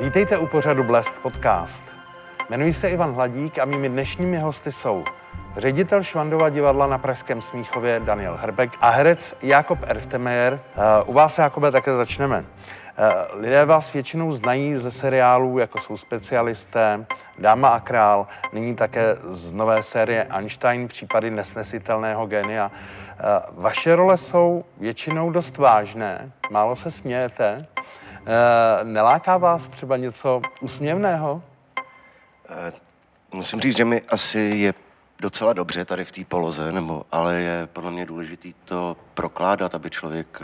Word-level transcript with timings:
Vítejte 0.00 0.38
u 0.38 0.46
pořadu 0.46 0.84
Blesk 0.84 1.14
Podcast. 1.14 1.82
Jmenuji 2.48 2.72
se 2.72 2.88
Ivan 2.88 3.14
Hladík 3.14 3.58
a 3.58 3.64
mými 3.64 3.88
dnešními 3.88 4.38
hosty 4.38 4.72
jsou 4.72 5.04
ředitel 5.56 6.02
Švandova 6.02 6.48
divadla 6.48 6.86
na 6.86 6.98
Pražském 6.98 7.40
Smíchově 7.40 8.00
Daniel 8.00 8.36
Herbek 8.40 8.70
a 8.80 8.90
herec 8.90 9.36
Jakob 9.42 9.78
Erftemeyer. 9.86 10.60
U 11.06 11.12
vás, 11.12 11.38
Jakobe, 11.38 11.70
také 11.70 11.96
začneme. 11.96 12.44
Lidé 13.32 13.64
vás 13.64 13.92
většinou 13.92 14.32
znají 14.32 14.74
ze 14.74 14.90
seriálů, 14.90 15.58
jako 15.58 15.78
jsou 15.80 15.96
specialisté, 15.96 17.04
Dáma 17.38 17.68
a 17.68 17.80
král, 17.80 18.26
nyní 18.52 18.76
také 18.76 19.16
z 19.24 19.52
nové 19.52 19.82
série 19.82 20.24
Einstein, 20.24 20.88
případy 20.88 21.30
nesnesitelného 21.30 22.26
genia. 22.26 22.70
Vaše 23.50 23.96
role 23.96 24.16
jsou 24.16 24.64
většinou 24.80 25.30
dost 25.30 25.58
vážné, 25.58 26.32
málo 26.50 26.76
se 26.76 26.90
smějete. 26.90 27.66
Neláká 28.82 29.36
vás 29.36 29.68
třeba 29.68 29.96
něco 29.96 30.42
úsměvného? 30.60 31.42
Musím 33.32 33.60
říct, 33.60 33.76
že 33.76 33.84
mi 33.84 34.02
asi 34.02 34.38
je 34.38 34.74
docela 35.20 35.52
dobře 35.52 35.84
tady 35.84 36.04
v 36.04 36.12
té 36.12 36.24
poloze, 36.24 36.72
nebo, 36.72 37.04
ale 37.12 37.34
je 37.34 37.68
podle 37.72 37.90
mě 37.90 38.06
důležité 38.06 38.48
to 38.64 38.96
prokládat, 39.14 39.74
aby 39.74 39.90
člověk 39.90 40.42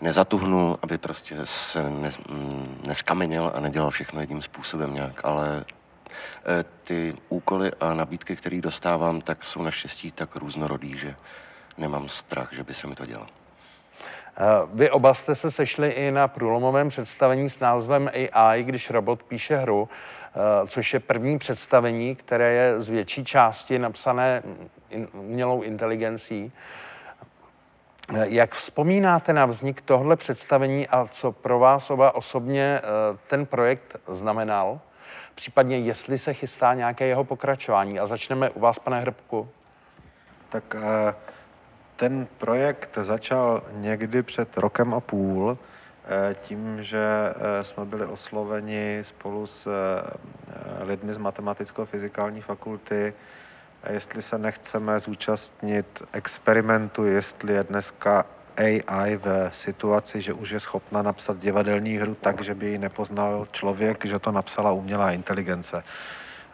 nezatuhnul, 0.00 0.78
aby 0.82 0.98
prostě 0.98 1.36
se 1.44 1.90
ne, 1.90 2.10
neskamenil 2.86 3.52
a 3.54 3.60
nedělal 3.60 3.90
všechno 3.90 4.20
jedním 4.20 4.42
způsobem 4.42 4.94
nějak, 4.94 5.24
ale 5.24 5.64
e, 5.64 6.64
ty 6.84 7.16
úkoly 7.28 7.72
a 7.80 7.94
nabídky, 7.94 8.36
které 8.36 8.60
dostávám, 8.60 9.20
tak 9.20 9.44
jsou 9.44 9.62
naštěstí 9.62 10.12
tak 10.12 10.36
různorodý, 10.36 10.98
že 10.98 11.14
nemám 11.78 12.08
strach, 12.08 12.48
že 12.52 12.64
by 12.64 12.74
se 12.74 12.86
mi 12.86 12.94
to 12.94 13.06
dělo. 13.06 13.26
E, 14.36 14.68
vy 14.74 14.90
oba 14.90 15.14
jste 15.14 15.34
se 15.34 15.50
sešli 15.50 15.90
i 15.90 16.10
na 16.10 16.28
průlomovém 16.28 16.88
představení 16.88 17.50
s 17.50 17.58
názvem 17.58 18.10
AI, 18.32 18.62
když 18.62 18.90
robot 18.90 19.22
píše 19.22 19.56
hru, 19.56 19.88
e, 20.64 20.66
což 20.66 20.94
je 20.94 21.00
první 21.00 21.38
představení, 21.38 22.16
které 22.16 22.52
je 22.52 22.80
z 22.82 22.88
větší 22.88 23.24
části 23.24 23.78
napsané 23.78 24.42
umělou 25.12 25.62
inteligencí. 25.62 26.52
Jak 28.12 28.54
vzpomínáte 28.54 29.32
na 29.32 29.46
vznik 29.46 29.80
tohle 29.80 30.16
představení 30.16 30.88
a 30.88 31.06
co 31.10 31.32
pro 31.32 31.58
vás 31.58 31.90
oba 31.90 32.14
osobně 32.14 32.80
eh, 32.82 33.18
ten 33.26 33.46
projekt 33.46 33.96
znamenal? 34.08 34.80
Případně 35.34 35.78
jestli 35.78 36.18
se 36.18 36.34
chystá 36.34 36.74
nějaké 36.74 37.06
jeho 37.06 37.24
pokračování. 37.24 38.00
A 38.00 38.06
začneme 38.06 38.50
u 38.50 38.60
vás, 38.60 38.78
pane 38.78 39.00
Hrbku. 39.00 39.48
Tak 40.48 40.76
eh, 40.78 41.14
ten 41.96 42.26
projekt 42.38 42.98
začal 43.02 43.62
někdy 43.72 44.22
před 44.22 44.56
rokem 44.56 44.94
a 44.94 45.00
půl 45.00 45.58
eh, 46.04 46.36
tím, 46.42 46.82
že 46.82 47.34
jsme 47.62 47.84
byli 47.84 48.06
osloveni 48.06 48.98
spolu 49.02 49.46
s 49.46 49.68
lidmi 50.80 51.14
z 51.14 51.18
matematicko-fyzikální 51.18 52.40
fakulty 52.40 53.14
jestli 53.90 54.22
se 54.22 54.38
nechceme 54.38 55.00
zúčastnit 55.00 56.02
experimentu, 56.12 57.04
jestli 57.04 57.52
je 57.52 57.64
dneska 57.64 58.26
AI 58.56 59.16
v 59.16 59.50
situaci, 59.52 60.20
že 60.20 60.32
už 60.32 60.50
je 60.50 60.60
schopna 60.60 61.02
napsat 61.02 61.38
divadelní 61.38 61.96
hru 61.96 62.14
tak, 62.14 62.44
že 62.44 62.54
by 62.54 62.66
ji 62.66 62.78
nepoznal 62.78 63.46
člověk, 63.52 64.04
že 64.04 64.18
to 64.18 64.32
napsala 64.32 64.72
umělá 64.72 65.12
inteligence. 65.12 65.84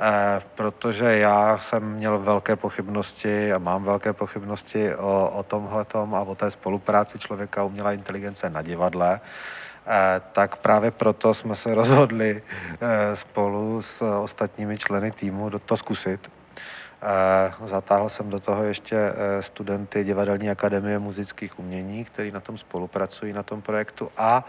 E, 0.02 0.40
protože 0.54 1.18
já 1.18 1.58
jsem 1.58 1.92
měl 1.92 2.18
velké 2.18 2.56
pochybnosti 2.56 3.52
a 3.52 3.58
mám 3.58 3.84
velké 3.84 4.12
pochybnosti 4.12 4.94
o, 4.94 5.32
o 5.34 5.42
tomhletom 5.42 6.14
a 6.14 6.20
o 6.20 6.34
té 6.34 6.50
spolupráci 6.50 7.18
člověka 7.18 7.62
umělá 7.62 7.92
inteligence 7.92 8.50
na 8.50 8.62
divadle. 8.62 9.20
E, 9.86 10.20
tak 10.32 10.56
právě 10.56 10.90
proto 10.90 11.34
jsme 11.34 11.56
se 11.56 11.74
rozhodli 11.74 12.42
e, 12.80 13.16
spolu 13.16 13.82
s 13.82 14.02
ostatními 14.02 14.78
členy 14.78 15.10
týmu 15.10 15.50
to 15.50 15.76
zkusit 15.76 16.30
Zatáhl 17.64 18.08
jsem 18.08 18.30
do 18.30 18.40
toho 18.40 18.64
ještě 18.64 19.12
studenty 19.40 20.04
Divadelní 20.04 20.50
akademie 20.50 20.98
muzických 20.98 21.58
umění, 21.58 22.04
kteří 22.04 22.30
na 22.30 22.40
tom 22.40 22.58
spolupracují, 22.58 23.32
na 23.32 23.42
tom 23.42 23.62
projektu 23.62 24.10
a 24.16 24.44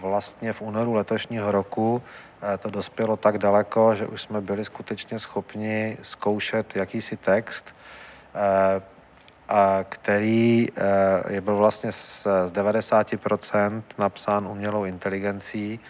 vlastně 0.00 0.52
v 0.52 0.62
únoru 0.62 0.92
letošního 0.92 1.52
roku 1.52 2.02
to 2.58 2.70
dospělo 2.70 3.16
tak 3.16 3.38
daleko, 3.38 3.94
že 3.94 4.06
už 4.06 4.22
jsme 4.22 4.40
byli 4.40 4.64
skutečně 4.64 5.18
schopni 5.18 5.98
zkoušet 6.02 6.76
jakýsi 6.76 7.16
text, 7.16 7.74
který 9.88 10.68
je 11.28 11.40
byl 11.40 11.56
vlastně 11.56 11.92
z 11.92 12.26
90% 12.52 13.82
napsán 13.98 14.46
umělou 14.46 14.84
inteligencí, 14.84 15.80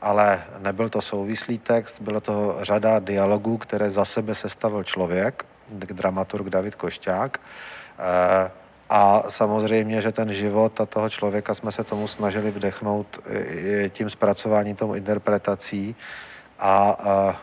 ale 0.00 0.44
nebyl 0.58 0.88
to 0.88 1.00
souvislý 1.00 1.58
text, 1.58 2.00
bylo 2.00 2.20
to 2.20 2.58
řada 2.62 2.98
dialogů, 2.98 3.58
které 3.58 3.90
za 3.90 4.04
sebe 4.04 4.34
sestavil 4.34 4.84
člověk, 4.84 5.44
dramaturg 5.68 6.48
David 6.48 6.74
Košťák. 6.74 7.40
A 8.94 9.24
samozřejmě, 9.28 10.00
že 10.00 10.12
ten 10.12 10.32
život 10.32 10.80
a 10.80 10.86
toho 10.86 11.10
člověka 11.10 11.54
jsme 11.54 11.72
se 11.72 11.84
tomu 11.84 12.08
snažili 12.08 12.50
vdechnout 12.50 13.06
tím 13.88 14.10
zpracováním, 14.10 14.76
tou 14.76 14.94
interpretací. 14.94 15.96
A, 16.58 16.96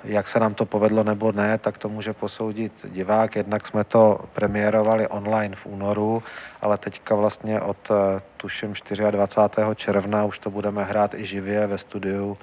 jak 0.04 0.28
se 0.28 0.40
nám 0.40 0.54
to 0.54 0.66
povedlo 0.66 1.04
nebo 1.04 1.32
ne, 1.32 1.58
tak 1.58 1.78
to 1.78 1.90
může 1.90 2.14
posoudit 2.14 2.74
divák. 2.86 3.36
Jednak 3.36 3.68
jsme 3.68 3.84
to 3.84 4.20
premiérovali 4.34 5.08
online 5.08 5.56
v 5.56 5.66
únoru, 5.66 6.24
ale 6.62 6.78
teďka 6.78 7.16
vlastně 7.16 7.62
od 7.62 7.92
eh, 7.92 8.22
tuším 8.38 8.74
24. 9.12 9.68
června 9.76 10.26
už 10.26 10.40
to 10.40 10.50
budeme 10.50 10.84
hrát 10.84 11.14
i 11.14 11.26
živě 11.26 11.68
ve 11.68 11.78
studiu 11.78 12.38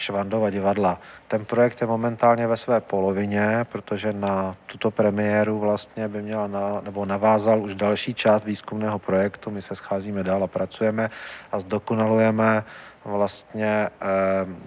Švandova 0.00 0.50
divadla. 0.50 1.00
Ten 1.28 1.44
projekt 1.44 1.80
je 1.80 1.86
momentálně 1.86 2.46
ve 2.46 2.56
své 2.56 2.80
polovině, 2.80 3.66
protože 3.72 4.12
na 4.12 4.56
tuto 4.66 4.90
premiéru 4.90 5.58
vlastně 5.58 6.08
by 6.08 6.22
měla 6.22 6.46
na, 6.46 6.80
nebo 6.80 7.04
navázal 7.04 7.62
už 7.62 7.74
další 7.74 8.14
část 8.14 8.44
výzkumného 8.44 8.98
projektu. 8.98 9.50
My 9.50 9.62
se 9.62 9.74
scházíme 9.74 10.22
dál 10.22 10.44
a 10.44 10.46
pracujeme 10.46 11.10
a 11.52 11.60
zdokonalujeme 11.60 12.64
vlastně 13.04 13.88
eh, 14.00 14.06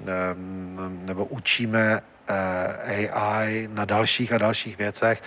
eh, 0.08 0.36
nebo 1.06 1.26
učíme 1.26 2.02
eh, 2.28 3.10
AI 3.10 3.70
na 3.74 3.86
dalších 3.86 4.34
a 4.34 4.38
dalších 4.38 4.78
věcech 4.78 5.22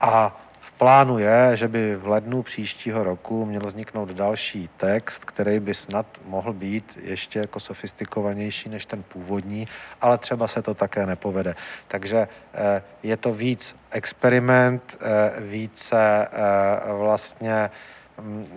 a 0.00 0.43
plánu 0.78 1.18
je, 1.18 1.50
že 1.54 1.68
by 1.68 1.96
v 1.96 2.08
lednu 2.08 2.42
příštího 2.42 3.04
roku 3.04 3.46
měl 3.46 3.66
vzniknout 3.66 4.08
další 4.08 4.70
text, 4.76 5.24
který 5.24 5.60
by 5.60 5.74
snad 5.74 6.06
mohl 6.26 6.52
být 6.52 6.98
ještě 7.02 7.38
jako 7.38 7.60
sofistikovanější 7.60 8.68
než 8.68 8.86
ten 8.86 9.02
původní, 9.02 9.68
ale 10.00 10.18
třeba 10.18 10.48
se 10.48 10.62
to 10.62 10.74
také 10.74 11.06
nepovede. 11.06 11.54
Takže 11.88 12.28
je 13.02 13.16
to 13.16 13.34
víc 13.34 13.76
experiment, 13.90 14.98
více 15.38 16.28
vlastně 16.98 17.70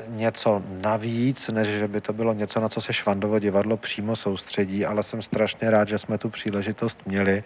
něco 0.07 0.63
navíc, 0.81 1.47
než 1.47 1.67
že 1.67 1.87
by 1.87 2.01
to 2.01 2.13
bylo 2.13 2.33
něco, 2.33 2.59
na 2.59 2.69
co 2.69 2.81
se 2.81 2.93
Švandovo 2.93 3.39
divadlo 3.39 3.77
přímo 3.77 4.15
soustředí, 4.15 4.85
ale 4.85 5.03
jsem 5.03 5.21
strašně 5.21 5.71
rád, 5.71 5.87
že 5.87 5.97
jsme 5.97 6.17
tu 6.17 6.29
příležitost 6.29 6.99
měli 7.05 7.43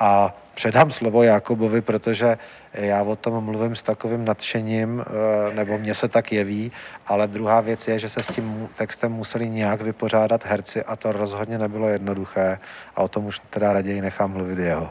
a 0.00 0.34
předám 0.54 0.90
slovo 0.90 1.22
Jakobovi, 1.22 1.80
protože 1.80 2.38
já 2.72 3.02
o 3.02 3.16
tom 3.16 3.44
mluvím 3.44 3.76
s 3.76 3.82
takovým 3.82 4.24
nadšením, 4.24 5.04
eh, 5.06 5.54
nebo 5.54 5.78
mně 5.78 5.94
se 5.94 6.08
tak 6.08 6.32
jeví, 6.32 6.72
ale 7.06 7.28
druhá 7.28 7.60
věc 7.60 7.88
je, 7.88 7.98
že 7.98 8.08
se 8.08 8.22
s 8.22 8.26
tím 8.26 8.68
textem 8.74 9.12
museli 9.12 9.48
nějak 9.48 9.80
vypořádat 9.80 10.44
herci 10.44 10.84
a 10.84 10.96
to 10.96 11.12
rozhodně 11.12 11.58
nebylo 11.58 11.88
jednoduché 11.88 12.58
a 12.96 13.02
o 13.02 13.08
tom 13.08 13.26
už 13.26 13.40
teda 13.50 13.72
raději 13.72 14.00
nechám 14.00 14.32
mluvit 14.32 14.58
jeho. 14.58 14.90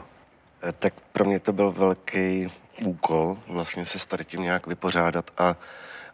Eh, 0.62 0.72
tak 0.78 0.94
pro 1.12 1.24
mě 1.24 1.40
to 1.40 1.52
byl 1.52 1.72
velký 1.72 2.48
úkol 2.84 3.38
vlastně 3.48 3.86
se 3.86 3.98
s 3.98 4.06
tady 4.06 4.24
tím 4.24 4.42
nějak 4.42 4.66
vypořádat 4.66 5.30
a 5.38 5.56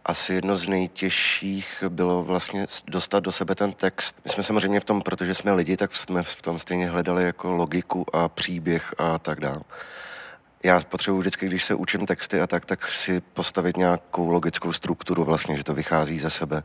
asi 0.05 0.35
jedno 0.35 0.57
z 0.57 0.69
nejtěžších 0.69 1.85
bylo 1.89 2.23
vlastně 2.23 2.67
dostat 2.87 3.21
do 3.21 3.33
sebe 3.33 3.55
ten 3.55 3.73
text. 3.73 4.17
My 4.25 4.31
jsme 4.31 4.43
samozřejmě 4.43 4.81
v 4.81 4.85
tom, 4.85 5.03
protože 5.03 5.35
jsme 5.35 5.53
lidi, 5.53 5.77
tak 5.77 5.97
jsme 5.97 6.23
v 6.23 6.43
tom 6.43 6.59
stejně 6.59 6.91
hledali 6.91 7.25
jako 7.25 7.53
logiku 7.53 8.17
a 8.17 8.29
příběh 8.29 8.95
a 8.99 9.19
tak 9.19 9.41
dále. 9.41 9.61
Já 10.63 10.81
potřebuji 10.81 11.19
vždycky, 11.19 11.47
když 11.47 11.65
se 11.65 11.75
učím 11.75 12.07
texty 12.07 12.41
a 12.41 12.47
tak, 12.47 12.65
tak 12.65 12.87
si 12.87 13.21
postavit 13.21 13.77
nějakou 13.77 14.31
logickou 14.31 14.73
strukturu 14.73 15.25
vlastně, 15.25 15.57
že 15.57 15.65
to 15.65 15.75
vychází 15.75 16.19
ze 16.19 16.31
sebe. 16.31 16.63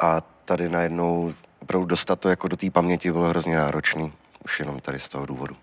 A 0.00 0.20
tady 0.44 0.68
najednou 0.68 1.34
opravdu 1.58 1.86
dostat 1.86 2.20
to 2.20 2.28
jako 2.28 2.48
do 2.48 2.56
té 2.56 2.70
paměti 2.70 3.12
bylo 3.12 3.28
hrozně 3.28 3.56
náročný, 3.56 4.12
už 4.44 4.60
jenom 4.60 4.80
tady 4.80 4.98
z 4.98 5.08
toho 5.08 5.26
důvodu. 5.26 5.56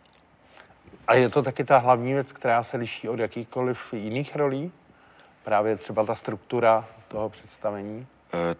A 1.08 1.14
je 1.16 1.30
to 1.30 1.44
taky 1.44 1.64
ta 1.64 1.78
hlavní 1.78 2.14
věc, 2.14 2.32
která 2.32 2.64
se 2.64 2.78
liší 2.78 3.10
od 3.10 3.20
jakýchkoliv 3.20 3.94
jiných 3.94 4.36
rolí? 4.36 4.72
právě 5.46 5.78
třeba 5.78 6.06
ta 6.06 6.16
struktura 6.16 6.86
toho 7.08 7.30
představení? 7.30 8.08
E, 8.34 8.56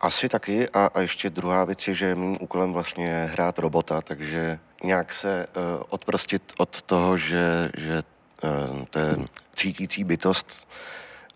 asi 0.00 0.28
taky 0.28 0.68
a, 0.68 0.90
a 0.94 1.00
ještě 1.00 1.30
druhá 1.30 1.64
věc 1.64 1.88
je, 1.88 1.94
že 1.94 2.14
mým 2.14 2.38
úkolem 2.40 2.72
vlastně 2.72 3.06
je 3.06 3.30
hrát 3.32 3.58
robota, 3.58 4.00
takže 4.00 4.58
nějak 4.84 5.12
se 5.12 5.46
uh, 5.46 5.82
odprostit 5.88 6.52
od 6.58 6.82
toho, 6.82 7.16
že, 7.16 7.70
že 7.76 8.02
uh, 8.42 8.84
to 8.90 8.98
je 8.98 9.16
cítící 9.54 10.04
bytost 10.04 10.68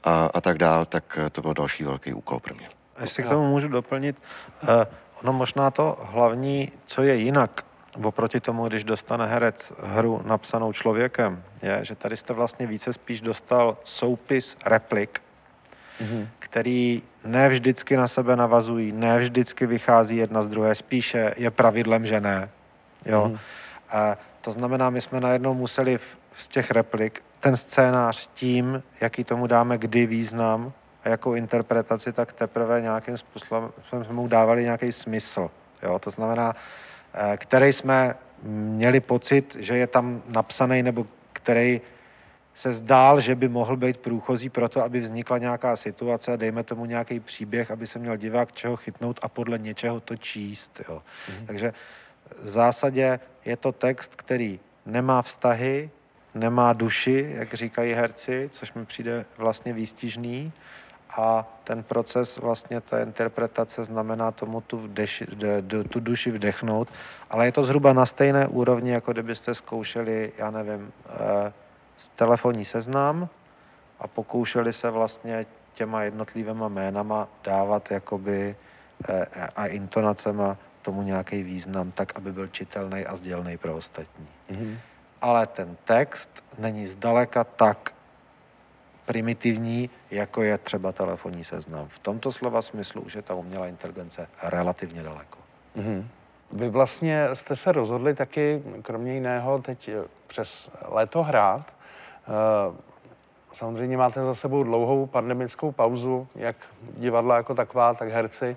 a, 0.05 0.31
a 0.35 0.41
tak 0.41 0.59
dál, 0.59 0.85
tak 0.85 1.19
to 1.33 1.43
byl 1.43 1.55
další 1.55 1.85
velký 1.85 2.15
úkol 2.15 2.41
pro 2.41 2.55
mě. 2.55 2.69
Jestli 3.01 3.23
k 3.23 3.29
tomu 3.29 3.49
můžu 3.49 3.69
doplnit, 3.69 4.17
uh, 4.63 4.69
No 5.23 5.33
možná 5.33 5.71
to 5.71 5.97
hlavní, 6.03 6.73
co 6.87 7.03
je 7.03 7.15
jinak 7.15 7.65
oproti 8.03 8.41
tomu, 8.41 8.69
když 8.69 8.85
dostane 8.85 9.27
herec 9.27 9.73
hru 9.83 10.23
napsanou 10.25 10.73
člověkem, 10.73 11.43
je, 11.63 11.85
že 11.85 11.95
tady 11.95 12.17
jste 12.17 12.33
vlastně 12.33 12.67
více 12.67 12.93
spíš 12.93 13.21
dostal 13.21 13.77
soupis 13.85 14.57
replik, 14.67 15.23
mm-hmm. 16.01 16.29
který 16.39 17.03
ne 17.25 17.49
vždycky 17.49 17.97
na 17.97 18.09
sebe 18.09 18.37
navazují, 18.37 18.93
ne 18.93 19.19
vždycky 19.19 19.67
vychází 19.67 20.17
jedna 20.17 20.43
z 20.43 20.49
druhé, 20.49 20.75
spíše 20.75 21.35
je 21.37 21.51
pravidlem, 21.51 22.07
že 22.07 22.21
ne. 22.21 22.51
Jo? 23.07 23.31
Mm-hmm. 23.33 23.39
A 23.91 24.17
to 24.41 24.53
znamená, 24.53 24.91
my 24.91 25.01
jsme 25.01 25.21
najednou 25.21 25.55
museli 25.55 25.99
v, 25.99 26.17
z 26.37 26.49
těch 26.49 26.71
replik 26.71 27.23
ten 27.41 27.57
scénář 27.57 28.31
tím, 28.35 28.83
jaký 29.01 29.25
tomu 29.25 29.47
dáme 29.47 29.79
kdy 29.79 30.07
význam 30.07 30.73
a 31.05 31.09
jakou 31.09 31.35
interpretaci, 31.35 32.13
tak 32.13 32.33
teprve 32.33 32.81
nějakým 32.81 33.19
způsobem 33.19 33.71
jsme 33.91 34.13
mu 34.13 34.29
dávali 34.29 34.63
nějaký 34.63 34.93
smysl. 34.93 35.51
Jo? 35.83 35.99
To 35.99 36.11
znamená, 36.11 36.55
který 37.37 37.73
jsme 37.73 38.15
měli 38.43 39.01
pocit, 39.01 39.57
že 39.59 39.77
je 39.77 39.87
tam 39.87 40.23
napsaný, 40.29 40.83
nebo 40.83 41.07
který 41.33 41.81
se 42.55 42.73
zdál, 42.73 43.21
že 43.21 43.35
by 43.35 43.49
mohl 43.49 43.77
být 43.77 43.97
průchozí 43.97 44.49
pro 44.49 44.69
to, 44.69 44.85
aby 44.85 45.01
vznikla 45.01 45.39
nějaká 45.39 45.77
situace, 45.77 46.37
dejme 46.37 46.63
tomu 46.63 46.85
nějaký 46.85 47.21
příběh, 47.21 47.71
aby 47.71 47.87
se 47.87 47.99
měl 47.99 48.17
divák 48.17 48.53
čeho 48.53 48.77
chytnout 48.77 49.19
a 49.23 49.29
podle 49.29 49.59
něčeho 49.59 50.01
to 50.01 50.17
číst. 50.17 50.81
Jo. 50.89 51.03
Mm-hmm. 51.03 51.47
Takže 51.47 51.73
v 52.43 52.49
zásadě 52.49 53.21
je 53.45 53.57
to 53.57 53.73
text, 53.73 54.17
který 54.17 54.61
nemá 54.87 55.23
vztahy, 55.23 55.91
nemá 56.35 56.73
duši, 56.73 57.33
jak 57.37 57.55
říkají 57.55 57.93
herci, 57.93 58.49
což 58.53 58.73
mi 58.73 58.87
přijde 58.87 59.25
vlastně 59.37 59.73
výstižný. 59.73 60.53
A 61.17 61.47
ten 61.65 61.83
proces 61.83 62.37
vlastně 62.37 62.81
té 62.81 63.03
interpretace 63.03 63.85
znamená 63.85 64.31
tomu 64.31 64.61
tu, 64.61 64.87
deši, 64.87 65.27
de, 65.27 65.63
de, 65.63 65.85
tu 65.85 66.01
duši 66.01 66.31
vdechnout, 66.31 66.89
ale 67.31 67.47
je 67.47 67.53
to 67.53 67.63
zhruba 67.63 67.93
na 67.93 68.07
stejné 68.07 68.47
úrovni, 68.47 68.91
jako 68.91 69.13
kdybyste 69.13 69.55
zkoušeli, 69.55 70.33
já 70.39 70.51
nevím, 70.51 70.93
eh, 71.09 71.53
telefonní 72.17 72.65
seznam 72.65 73.29
a 74.01 74.09
pokoušeli 74.09 74.73
se 74.73 74.91
vlastně 74.91 75.47
těma 75.73 76.03
jednotlivýma 76.03 76.69
jménama 76.69 77.29
dávat 77.45 77.91
jakoby 77.91 78.57
eh, 79.09 79.27
a 79.57 79.67
intonacema 79.67 80.57
tomu 80.83 81.03
nějaký 81.03 81.43
význam, 81.43 81.91
tak, 81.91 82.17
aby 82.17 82.33
byl 82.33 82.49
čitelný 82.49 83.07
a 83.07 83.17
sdělný 83.17 83.57
pro 83.57 83.77
ostatní. 83.77 84.29
Mm-hmm. 84.51 84.77
Ale 85.21 85.47
ten 85.47 85.77
text 85.85 86.45
není 86.59 86.87
zdaleka 86.87 87.45
tak 87.45 87.94
primitivní, 89.07 89.91
jako 90.11 90.43
je 90.43 90.59
třeba 90.59 90.93
telefonní 90.93 91.45
seznam. 91.45 91.89
V 91.89 91.99
tomto 91.99 92.33
slova 92.33 92.63
smyslu 92.63 93.03
už 93.03 93.15
je 93.15 93.23
ta 93.23 93.35
umělá 93.35 93.67
inteligence 93.67 94.29
relativně 94.43 95.03
daleko. 95.03 95.39
Mm-hmm. 95.77 96.05
Vy 96.53 96.69
vlastně 96.69 97.29
jste 97.33 97.57
se 97.57 97.73
rozhodli 97.73 98.15
taky, 98.15 98.63
kromě 98.83 99.15
jiného, 99.15 99.59
teď 99.59 99.91
přes 100.27 100.71
léto 100.89 101.23
hrát. 101.23 101.67
Eh, 102.29 102.77
samozřejmě 103.53 103.97
máte 103.97 104.25
za 104.25 104.35
sebou 104.35 104.63
dlouhou 104.63 105.07
pandemickou 105.07 105.73
pauzu, 105.73 106.29
jak 106.35 106.57
divadla 106.97 107.37
jako 107.37 107.55
taková, 107.55 107.95
tak 107.95 108.09
herci. 108.09 108.57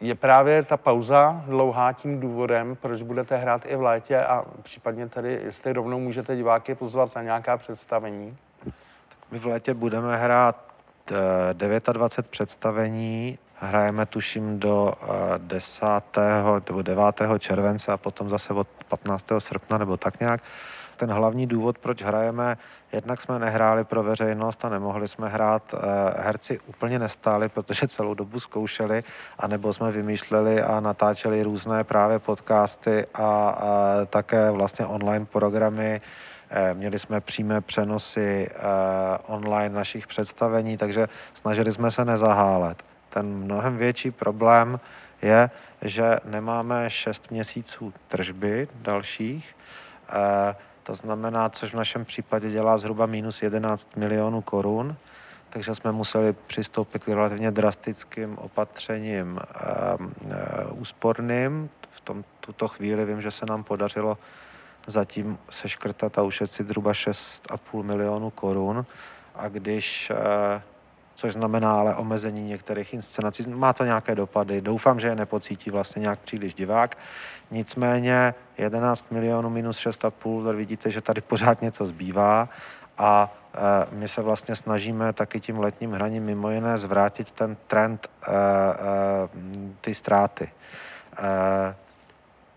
Je 0.00 0.14
právě 0.14 0.62
ta 0.62 0.76
pauza 0.76 1.44
dlouhá 1.46 1.92
tím 1.92 2.20
důvodem, 2.20 2.76
proč 2.76 3.02
budete 3.02 3.36
hrát 3.36 3.66
i 3.66 3.76
v 3.76 3.82
létě 3.82 4.24
a 4.24 4.44
případně 4.62 5.08
tedy, 5.08 5.40
jestli 5.44 5.72
rovnou 5.72 5.98
můžete 5.98 6.36
diváky 6.36 6.74
pozvat 6.74 7.14
na 7.14 7.22
nějaká 7.22 7.56
představení? 7.56 8.36
My 9.30 9.38
v 9.38 9.46
létě 9.46 9.74
budeme 9.74 10.16
hrát 10.16 10.74
29 11.06 12.18
eh, 12.18 12.22
představení, 12.22 13.38
hrajeme 13.54 14.06
tuším 14.06 14.58
do 14.58 14.94
10. 15.38 15.86
Eh, 16.18 16.60
nebo 16.68 16.82
9. 16.82 17.04
července 17.38 17.92
a 17.92 17.96
potom 17.96 18.28
zase 18.28 18.52
od 18.52 18.68
15. 18.88 19.24
srpna 19.38 19.78
nebo 19.78 19.96
tak 19.96 20.20
nějak 20.20 20.42
ten 20.96 21.10
hlavní 21.12 21.46
důvod, 21.46 21.78
proč 21.78 22.02
hrajeme, 22.02 22.56
jednak 22.92 23.20
jsme 23.20 23.38
nehráli 23.38 23.84
pro 23.84 24.02
veřejnost 24.02 24.64
a 24.64 24.68
nemohli 24.68 25.08
jsme 25.08 25.28
hrát. 25.28 25.74
Eh, 25.74 25.78
herci 26.22 26.60
úplně 26.66 26.98
nestáli, 26.98 27.48
protože 27.48 27.88
celou 27.88 28.14
dobu 28.14 28.40
zkoušeli, 28.40 29.04
anebo 29.38 29.72
jsme 29.72 29.92
vymýšleli 29.92 30.62
a 30.62 30.80
natáčeli 30.80 31.42
různé 31.42 31.84
právě 31.84 32.18
podcasty 32.18 33.06
a, 33.14 33.48
a 33.48 34.04
také 34.06 34.50
vlastně 34.50 34.86
online 34.86 35.24
programy. 35.24 36.00
Eh, 36.56 36.74
měli 36.74 36.98
jsme 36.98 37.20
přímé 37.20 37.60
přenosy 37.60 38.48
eh, 38.50 38.58
online 39.26 39.74
našich 39.74 40.06
představení, 40.06 40.76
takže 40.76 41.08
snažili 41.34 41.72
jsme 41.72 41.90
se 41.90 42.04
nezahálet. 42.04 42.84
Ten 43.10 43.26
mnohem 43.26 43.76
větší 43.76 44.10
problém 44.10 44.80
je, 45.22 45.50
že 45.82 46.16
nemáme 46.24 46.90
6 46.90 47.30
měsíců 47.30 47.92
tržby 48.08 48.68
dalších. 48.74 49.56
To 50.82 50.94
znamená, 50.94 51.48
což 51.48 51.72
v 51.72 51.76
našem 51.76 52.04
případě 52.04 52.50
dělá 52.50 52.78
zhruba 52.78 53.06
minus 53.06 53.42
11 53.42 53.96
milionů 53.96 54.40
korun, 54.42 54.96
takže 55.50 55.74
jsme 55.74 55.92
museli 55.92 56.32
přistoupit 56.32 57.04
k 57.04 57.08
relativně 57.08 57.50
drastickým 57.50 58.38
opatřením 58.38 59.40
úsporným. 60.70 61.70
V 61.90 62.00
tom, 62.00 62.24
tuto 62.40 62.68
chvíli 62.68 63.04
vím, 63.04 63.22
že 63.22 63.30
se 63.30 63.46
nám 63.46 63.64
podařilo 63.64 64.18
zatím 64.86 65.38
seškrtat 65.50 66.18
a 66.18 66.22
ušetřit 66.22 66.66
zhruba 66.66 66.92
6,5 66.92 67.82
milionů 67.82 68.30
korun. 68.30 68.86
A 69.34 69.48
když 69.48 70.10
e, 70.10 70.62
což 71.14 71.32
znamená 71.32 71.78
ale 71.78 71.94
omezení 71.94 72.48
některých 72.48 72.94
inscenací. 72.94 73.50
Má 73.50 73.72
to 73.72 73.84
nějaké 73.84 74.14
dopady, 74.14 74.60
doufám, 74.60 75.00
že 75.00 75.06
je 75.06 75.14
nepocítí 75.14 75.70
vlastně 75.70 76.00
nějak 76.00 76.18
příliš 76.18 76.54
divák. 76.54 76.98
Nicméně 77.50 78.34
11 78.58 79.10
milionů 79.10 79.50
minus 79.50 79.78
6,5, 79.78 80.56
vidíte, 80.56 80.90
že 80.90 81.00
tady 81.00 81.20
pořád 81.20 81.62
něco 81.62 81.86
zbývá 81.86 82.48
a 82.98 83.34
e, 83.54 83.94
my 83.94 84.08
se 84.08 84.22
vlastně 84.22 84.56
snažíme 84.56 85.12
taky 85.12 85.40
tím 85.40 85.58
letním 85.58 85.92
hraním 85.92 86.24
mimo 86.24 86.50
jiné 86.50 86.78
zvrátit 86.78 87.30
ten 87.30 87.56
trend 87.66 88.08
e, 88.08 88.32
e, 88.32 88.36
ty 89.80 89.94
ztráty. 89.94 90.50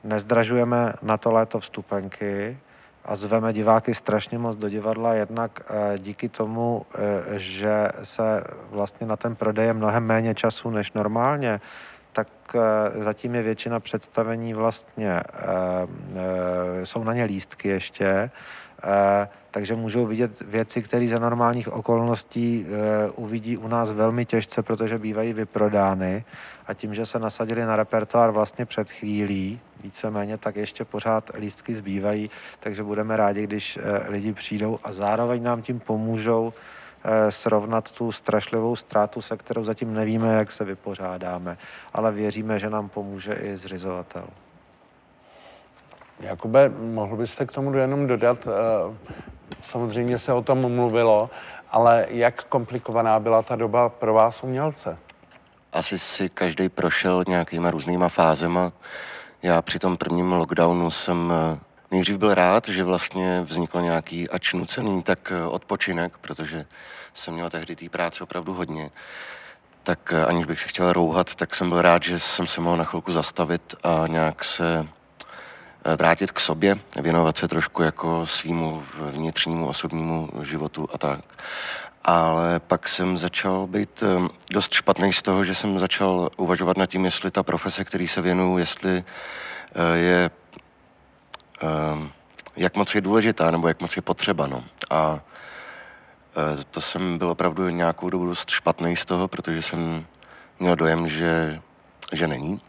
Nezdražujeme 0.07 0.93
na 1.01 1.17
to 1.17 1.31
léto 1.31 1.59
vstupenky, 1.59 2.57
a 3.07 3.15
zveme 3.15 3.53
diváky 3.53 3.93
strašně 3.93 4.37
moc 4.37 4.55
do 4.55 4.69
divadla, 4.69 5.13
jednak 5.13 5.59
eh, 5.61 5.99
díky 5.99 6.29
tomu, 6.29 6.85
eh, 6.95 7.39
že 7.39 7.89
se 8.03 8.43
vlastně 8.69 9.07
na 9.07 9.15
ten 9.15 9.35
prodej 9.35 9.65
je 9.65 9.73
mnohem 9.73 10.03
méně 10.05 10.35
času 10.35 10.69
než 10.69 10.91
normálně, 10.91 11.61
tak 12.17 12.27
eh, 12.55 13.03
zatím 13.03 13.35
je 13.35 13.43
většina 13.43 13.79
představení 13.79 14.53
vlastně, 14.53 15.21
jsou 16.83 17.03
na 17.03 17.13
ně 17.13 17.23
lístky 17.23 17.67
ještě, 17.67 18.29
takže 19.51 19.75
můžou 19.75 20.05
vidět 20.05 20.41
věci, 20.41 20.81
které 20.81 21.07
za 21.07 21.19
normálních 21.19 21.73
okolností 21.73 22.65
uvidí 23.15 23.57
u 23.57 23.67
nás 23.67 23.91
velmi 23.91 24.25
těžce, 24.25 24.63
protože 24.63 24.97
bývají 24.97 25.33
vyprodány. 25.33 26.25
A 26.67 26.73
tím, 26.73 26.93
že 26.93 27.05
se 27.05 27.19
nasadili 27.19 27.65
na 27.65 27.75
repertoár 27.75 28.31
vlastně 28.31 28.65
před 28.65 28.91
chvílí, 28.91 29.59
víceméně, 29.83 30.37
tak 30.37 30.55
ještě 30.55 30.85
pořád 30.85 31.31
lístky 31.37 31.75
zbývají, 31.75 32.29
takže 32.59 32.83
budeme 32.83 33.17
rádi, 33.17 33.43
když 33.43 33.77
eh, 33.77 34.09
lidi 34.09 34.33
přijdou 34.33 34.79
a 34.83 34.91
zároveň 34.91 35.43
nám 35.43 35.61
tím 35.61 35.79
pomůžou 35.79 36.53
eh, 36.53 36.76
srovnat 37.29 37.91
tu 37.91 38.11
strašlivou 38.11 38.75
ztrátu, 38.75 39.21
se 39.21 39.37
kterou 39.37 39.63
zatím 39.63 39.93
nevíme, 39.93 40.33
jak 40.33 40.51
se 40.51 40.63
vypořádáme, 40.63 41.57
ale 41.93 42.11
věříme, 42.11 42.59
že 42.59 42.69
nám 42.69 42.89
pomůže 42.89 43.33
i 43.33 43.57
zřizovatel. 43.57 44.23
Jakube, 46.19 46.69
mohl 46.69 47.15
byste 47.15 47.45
k 47.45 47.51
tomu 47.51 47.73
jenom 47.73 48.07
dodat, 48.07 48.47
eh, 48.47 48.95
samozřejmě 49.63 50.19
se 50.19 50.33
o 50.33 50.41
tom 50.41 50.75
mluvilo, 50.75 51.29
ale 51.71 52.05
jak 52.09 52.43
komplikovaná 52.43 53.19
byla 53.19 53.41
ta 53.41 53.55
doba 53.55 53.89
pro 53.89 54.13
vás 54.13 54.43
umělce? 54.43 54.97
Asi 55.73 55.99
si 55.99 56.29
každý 56.29 56.69
prošel 56.69 57.23
nějakýma 57.27 57.71
různýma 57.71 58.09
fázema. 58.09 58.71
Já 59.43 59.61
při 59.61 59.79
tom 59.79 59.97
prvním 59.97 60.33
lockdownu 60.33 60.91
jsem 60.91 61.33
eh, 61.35 61.59
nejdřív 61.91 62.17
byl 62.17 62.33
rád, 62.33 62.67
že 62.67 62.83
vlastně 62.83 63.41
vznikl 63.41 63.81
nějaký 63.81 64.29
ač 64.29 64.53
nucený 64.53 65.03
tak 65.03 65.31
eh, 65.31 65.45
odpočinek, 65.45 66.17
protože 66.17 66.65
jsem 67.13 67.33
měl 67.33 67.49
tehdy 67.49 67.75
té 67.75 67.89
práce 67.89 68.23
opravdu 68.23 68.53
hodně. 68.53 68.89
Tak 69.83 70.13
eh, 70.13 70.25
aniž 70.25 70.45
bych 70.45 70.59
se 70.59 70.67
chtěl 70.67 70.93
rouhat, 70.93 71.35
tak 71.35 71.55
jsem 71.55 71.69
byl 71.69 71.81
rád, 71.81 72.03
že 72.03 72.19
jsem 72.19 72.47
se 72.47 72.61
mohl 72.61 72.77
na 72.77 72.83
chvilku 72.83 73.11
zastavit 73.11 73.75
a 73.83 74.03
nějak 74.07 74.43
se 74.43 74.87
vrátit 75.95 76.31
k 76.31 76.39
sobě, 76.39 76.75
věnovat 77.01 77.37
se 77.37 77.47
trošku 77.47 77.83
jako 77.83 78.25
svýmu 78.25 78.83
vnitřnímu 78.93 79.67
osobnímu 79.67 80.29
životu 80.41 80.89
a 80.93 80.97
tak 80.97 81.19
ale 82.07 82.59
pak 82.59 82.87
jsem 82.87 83.17
začal 83.17 83.67
být 83.67 84.03
dost 84.51 84.73
špatný 84.73 85.13
z 85.13 85.21
toho, 85.21 85.43
že 85.43 85.55
jsem 85.55 85.79
začal 85.79 86.29
uvažovat 86.37 86.77
nad 86.77 86.85
tím, 86.85 87.05
jestli 87.05 87.31
ta 87.31 87.43
profese, 87.43 87.83
který 87.83 88.07
se 88.07 88.21
věnuju, 88.21 88.57
jestli 88.57 89.03
eh, 89.03 89.97
je, 89.97 90.29
jak 92.55 92.75
moc 92.75 92.95
je 92.95 93.01
důležitá, 93.01 93.51
nebo 93.51 93.67
jak 93.67 93.81
moc 93.81 93.95
je 93.95 94.01
potřeba. 94.01 94.47
No. 94.47 94.63
A 94.89 95.19
eh, 96.59 96.63
to 96.71 96.81
jsem 96.81 97.17
byl 97.17 97.29
opravdu 97.29 97.69
nějakou 97.69 98.09
dobu 98.09 98.25
dost 98.25 98.49
špatný 98.49 98.95
z 98.95 99.05
toho, 99.05 99.27
protože 99.27 99.61
jsem 99.61 100.05
měl 100.59 100.75
dojem, 100.75 101.07
že, 101.07 101.61
že 102.13 102.27
není. 102.27 102.61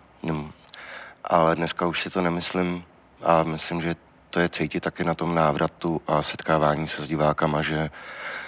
ale 1.24 1.56
dneska 1.56 1.86
už 1.86 2.02
si 2.02 2.10
to 2.10 2.22
nemyslím 2.22 2.84
a 3.22 3.42
myslím, 3.42 3.80
že 3.80 3.96
to 4.30 4.40
je 4.40 4.48
cítit 4.48 4.80
taky 4.80 5.04
na 5.04 5.14
tom 5.14 5.34
návratu 5.34 6.00
a 6.06 6.22
setkávání 6.22 6.88
se 6.88 7.02
s 7.02 7.08
divákama, 7.08 7.62
že 7.62 7.90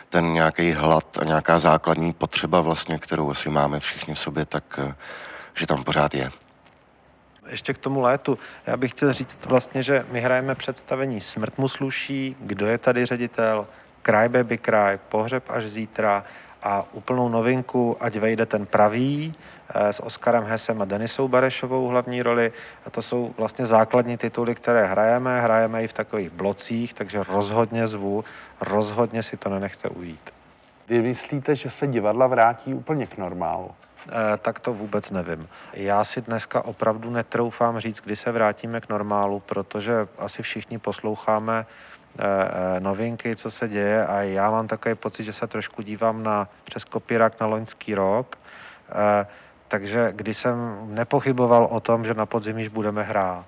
ten 0.09 0.32
nějaký 0.32 0.73
hlad 0.73 1.18
a 1.18 1.25
nějaká 1.25 1.59
základní 1.59 2.12
potřeba 2.12 2.61
vlastně, 2.61 2.99
kterou 2.99 3.30
asi 3.30 3.49
máme 3.49 3.80
všichni 3.80 4.14
v 4.14 4.18
sobě, 4.18 4.44
tak 4.44 4.64
eh, 4.78 4.94
že 5.54 5.66
tam 5.66 5.85
pořád 5.85 6.14
je. 6.14 6.30
Ještě 7.50 7.75
k 7.75 7.78
tomu 7.78 8.00
létu. 8.00 8.38
Já 8.66 8.76
bych 8.76 8.90
chtěl 8.90 9.12
říct 9.12 9.38
vlastně, 9.47 9.83
že 9.83 10.07
my 10.12 10.21
hrajeme 10.21 10.54
představení 10.54 11.21
Smrt 11.21 11.59
mu 11.59 11.69
sluší, 11.69 12.37
kdo 12.40 12.66
je 12.66 12.78
tady 12.78 13.07
ředitel, 13.07 13.66
Kraj 14.02 14.28
baby 14.28 14.59
kraj, 14.59 14.99
pohřeb 15.09 15.45
až 15.49 15.64
zítra 15.64 16.25
a 16.62 16.85
úplnou 16.92 17.28
novinku, 17.28 17.97
ať 18.00 18.16
vejde 18.16 18.47
ten 18.47 18.66
pravý, 18.66 19.35
eh, 19.75 19.92
s 19.92 20.00
Oskarem 20.02 20.45
Hesem 20.45 20.83
a 20.83 20.85
Denisou 20.85 21.28
Barešovou 21.28 21.87
hlavní 21.87 22.23
roli. 22.23 22.52
A 22.87 22.90
to 22.90 23.02
jsou 23.02 23.35
vlastně 23.37 23.66
základní 23.66 24.16
tituly, 24.16 24.54
které 24.54 24.87
hrajeme. 24.87 25.40
Hrajeme 25.40 25.85
i 25.85 25.88
v 25.88 25.92
takových 25.92 26.30
blocích, 26.30 26.95
takže 26.95 27.23
rozhodně 27.28 27.88
zvu, 27.88 28.25
rozhodně 28.61 29.23
si 29.23 29.37
to 29.37 29.49
nenechte 29.49 29.88
ujít. 29.88 30.39
Myslíte, 30.90 31.56
že 31.56 31.70
se 31.70 31.87
divadla 31.87 32.26
vrátí 32.26 32.75
úplně 32.75 33.06
k 33.06 33.18
normálu? 33.18 33.70
Eh, 34.09 34.37
tak 34.37 34.61
to 34.61 34.75
vůbec 34.75 35.11
nevím. 35.11 35.49
Já 35.73 36.04
si 36.04 36.20
dneska 36.20 36.64
opravdu 36.64 37.11
netroufám 37.11 37.80
říct, 37.80 38.00
kdy 38.00 38.16
se 38.16 38.32
vrátíme 38.32 38.80
k 38.80 38.88
normálu, 38.88 39.40
protože 39.40 40.09
asi 40.18 40.42
všichni 40.42 40.78
posloucháme 40.78 41.66
eh, 42.18 42.23
eh, 42.23 42.80
novinky, 42.80 43.37
co 43.37 43.50
se 43.50 43.68
děje 43.68 44.06
a 44.06 44.20
já 44.20 44.50
mám 44.50 44.68
takový 44.68 44.94
pocit, 44.94 45.25
že 45.25 45.32
se 45.32 45.47
trošku 45.47 45.82
dívám 45.82 46.23
na 46.23 46.49
přes 46.64 46.85
kopírák 46.85 47.40
na 47.40 47.47
loňský 47.47 47.94
rok, 47.94 48.38
takže 49.68 50.12
když 50.16 50.37
jsem 50.37 50.88
nepochyboval 50.94 51.64
o 51.64 51.80
tom, 51.80 52.04
že 52.04 52.14
na 52.14 52.26
podzim 52.26 52.59
již 52.59 52.68
budeme 52.68 53.02
hrát, 53.02 53.47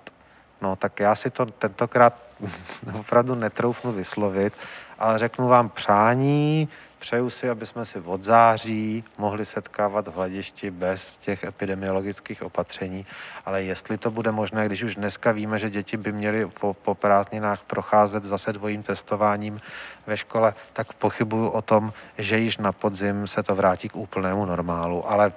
no 0.61 0.77
tak 0.77 1.01
já 1.01 1.15
si 1.15 1.31
to 1.31 1.47
tentokrát 1.47 2.23
opravdu 2.99 3.35
netroufnu 3.35 3.93
vyslovit, 3.93 4.53
ale 4.99 5.19
řeknu 5.19 5.49
vám 5.49 5.69
přání, 5.69 6.69
Přeju 7.03 7.31
si, 7.31 7.51
aby 7.51 7.67
jsme 7.67 7.85
si 7.85 8.01
od 8.01 8.23
září 8.23 9.05
mohli 9.19 9.45
setkávat 9.45 10.09
v 10.09 10.15
hledišti 10.15 10.71
bez 10.71 11.17
těch 11.17 11.45
epidemiologických 11.45 12.43
opatření, 12.43 13.07
ale 13.47 13.63
jestli 13.63 13.99
to 13.99 14.11
bude 14.11 14.33
možné, 14.33 14.67
když 14.67 14.83
už 14.83 14.95
dneska 14.95 15.33
víme, 15.33 15.59
že 15.59 15.71
děti 15.71 15.97
by 15.97 16.13
měly 16.13 16.47
po, 16.47 16.75
po 16.75 16.95
prázdninách 16.95 17.61
procházet 17.67 18.25
zase 18.25 18.53
dvojím 18.53 18.83
testováním 18.83 19.61
ve 20.07 20.17
škole, 20.17 20.55
tak 20.73 20.93
pochybuju 20.93 21.49
o 21.49 21.63
tom, 21.63 21.93
že 22.19 22.39
již 22.39 22.59
na 22.59 22.73
podzim 22.73 23.27
se 23.27 23.43
to 23.43 23.55
vrátí 23.55 23.89
k 23.89 23.97
úplnému 23.97 24.45
normálu, 24.45 25.11
ale 25.11 25.33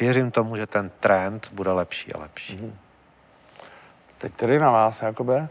věřím 0.00 0.30
tomu, 0.30 0.56
že 0.56 0.66
ten 0.66 0.90
trend 1.00 1.48
bude 1.52 1.72
lepší 1.72 2.12
a 2.12 2.18
lepší. 2.18 2.56
Mm-hmm. 2.56 2.72
Teď 4.18 4.32
tedy 4.34 4.58
na 4.58 4.70
vás, 4.70 5.02
Jakobe. 5.02 5.48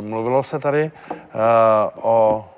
Mluvilo 0.00 0.42
se 0.42 0.58
tady 0.58 0.90
uh, 1.14 1.40
o 1.94 2.50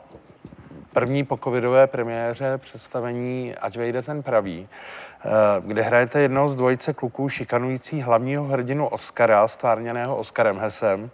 první 0.96 1.24
pokovidové 1.24 1.86
premiéře 1.86 2.58
představení 2.58 3.54
Ať 3.54 3.76
vejde 3.76 4.02
ten 4.02 4.22
pravý, 4.22 4.68
eh, 4.68 5.28
kde 5.60 5.82
hrajete 5.82 6.20
jednoho 6.20 6.48
z 6.48 6.56
dvojice 6.56 6.94
kluků 6.94 7.28
šikanující 7.28 8.00
hlavního 8.00 8.44
hrdinu 8.44 8.88
Oscara, 8.88 9.48
stvárněného 9.48 10.16
Oskarem 10.16 10.58
Hesem. 10.58 11.10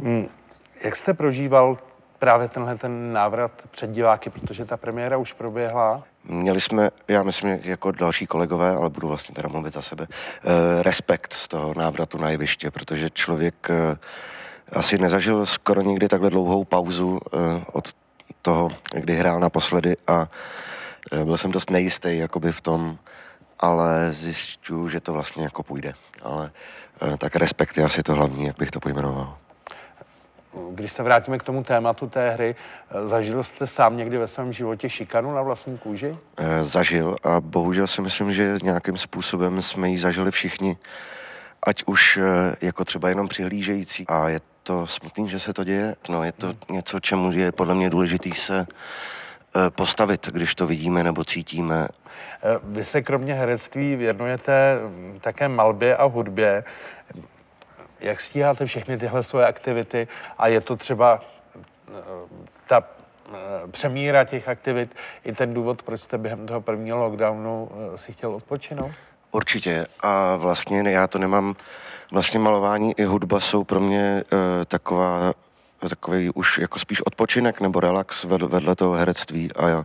Hmm, 0.00 0.28
jak 0.84 0.96
jste 0.96 1.14
prožíval 1.14 1.78
právě 2.18 2.48
tenhle 2.48 2.76
ten 2.76 3.12
návrat 3.12 3.50
před 3.70 3.90
diváky, 3.90 4.30
protože 4.30 4.64
ta 4.64 4.76
premiéra 4.76 5.16
už 5.16 5.32
proběhla? 5.32 6.02
Měli 6.24 6.60
jsme, 6.60 6.90
já 7.08 7.22
myslím, 7.22 7.58
jako 7.62 7.90
další 7.90 8.26
kolegové, 8.26 8.76
ale 8.76 8.90
budu 8.90 9.08
vlastně 9.08 9.34
teda 9.34 9.48
mluvit 9.48 9.74
za 9.74 9.82
sebe, 9.82 10.06
eh, 10.10 10.82
respekt 10.82 11.32
z 11.32 11.48
toho 11.48 11.74
návratu 11.74 12.18
na 12.18 12.30
jeviště, 12.30 12.70
protože 12.70 13.10
člověk 13.10 13.70
eh, 13.70 13.96
asi 14.72 14.98
nezažil 14.98 15.46
skoro 15.46 15.82
nikdy 15.82 16.08
takhle 16.08 16.30
dlouhou 16.30 16.64
pauzu 16.64 17.20
od 17.72 17.92
toho, 18.42 18.70
kdy 18.94 19.16
hrál 19.16 19.40
naposledy 19.40 19.96
a 20.06 20.28
e, 21.12 21.24
byl 21.24 21.36
jsem 21.36 21.52
dost 21.52 21.70
nejistý 21.70 22.18
jakoby 22.18 22.52
v 22.52 22.60
tom, 22.60 22.98
ale 23.60 24.12
zjišťuju, 24.12 24.88
že 24.88 25.00
to 25.00 25.12
vlastně 25.12 25.42
jako 25.42 25.62
půjde. 25.62 25.92
Ale 26.22 26.50
e, 27.14 27.16
tak 27.16 27.36
respekt 27.36 27.78
je 27.78 27.84
asi 27.84 28.02
to 28.02 28.14
hlavní, 28.14 28.46
jak 28.46 28.58
bych 28.58 28.70
to 28.70 28.80
pojmenoval. 28.80 29.36
Když 30.70 30.92
se 30.92 31.02
vrátíme 31.02 31.38
k 31.38 31.42
tomu 31.42 31.64
tématu 31.64 32.06
té 32.06 32.30
hry, 32.30 32.56
e, 32.90 33.08
zažil 33.08 33.44
jste 33.44 33.66
sám 33.66 33.96
někdy 33.96 34.18
ve 34.18 34.26
svém 34.26 34.52
životě 34.52 34.90
šikanu 34.90 35.34
na 35.34 35.42
vlastní 35.42 35.78
kůži? 35.78 36.16
Zažil 36.60 37.16
a 37.22 37.40
bohužel 37.40 37.86
si 37.86 38.02
myslím, 38.02 38.32
že 38.32 38.56
nějakým 38.62 38.98
způsobem 38.98 39.62
jsme 39.62 39.90
ji 39.90 39.98
zažili 39.98 40.30
všichni, 40.30 40.76
ať 41.62 41.82
už 41.86 42.18
jako 42.60 42.84
třeba 42.84 43.08
jenom 43.08 43.28
přihlížející. 43.28 44.06
A 44.06 44.28
je 44.28 44.40
to 44.64 44.86
smutný, 44.86 45.28
že 45.28 45.38
se 45.38 45.52
to 45.52 45.64
děje. 45.64 45.96
No, 46.08 46.24
je 46.24 46.32
to 46.32 46.46
hmm. 46.46 46.56
něco, 46.70 47.00
čemu 47.00 47.32
je 47.32 47.52
podle 47.52 47.74
mě 47.74 47.90
důležitý 47.90 48.32
se 48.32 48.66
eh, 48.66 49.70
postavit, 49.70 50.26
když 50.26 50.54
to 50.54 50.66
vidíme 50.66 51.04
nebo 51.04 51.24
cítíme. 51.24 51.88
Eh, 51.88 52.58
vy 52.62 52.84
se 52.84 53.02
kromě 53.02 53.34
herectví 53.34 53.96
věnujete 53.96 54.78
hm, 54.82 55.18
také 55.20 55.48
malbě 55.48 55.96
a 55.96 56.04
hudbě. 56.04 56.64
Jak 58.00 58.20
stíháte 58.20 58.66
všechny 58.66 58.98
tyhle 58.98 59.22
svoje 59.22 59.46
aktivity 59.46 60.08
a 60.38 60.48
je 60.48 60.60
to 60.60 60.76
třeba 60.76 61.20
eh, 61.20 62.00
ta 62.66 62.84
přemíra 63.70 64.24
těch 64.24 64.48
aktivit 64.48 64.96
i 65.24 65.32
ten 65.32 65.54
důvod, 65.54 65.82
proč 65.82 66.00
jste 66.00 66.18
během 66.18 66.46
toho 66.46 66.60
prvního 66.60 66.98
lockdownu 66.98 67.70
si 67.96 68.12
chtěl 68.12 68.34
odpočinout? 68.34 68.92
Určitě 69.34 69.86
a 70.00 70.36
vlastně 70.36 70.90
já 70.90 71.06
to 71.06 71.18
nemám 71.18 71.54
vlastně 72.10 72.38
malování 72.40 72.94
i 72.96 73.04
hudba 73.04 73.40
jsou 73.40 73.64
pro 73.64 73.80
mě 73.80 74.24
uh, 74.32 74.38
taková, 74.64 75.34
takový 75.88 76.30
už 76.30 76.58
jako 76.58 76.78
spíš 76.78 77.00
odpočinek 77.00 77.60
nebo 77.60 77.80
relax 77.80 78.24
vedle, 78.24 78.48
vedle 78.48 78.76
toho 78.76 78.92
herectví 78.92 79.52
a 79.52 79.68
já 79.68 79.78
uh, 79.78 79.84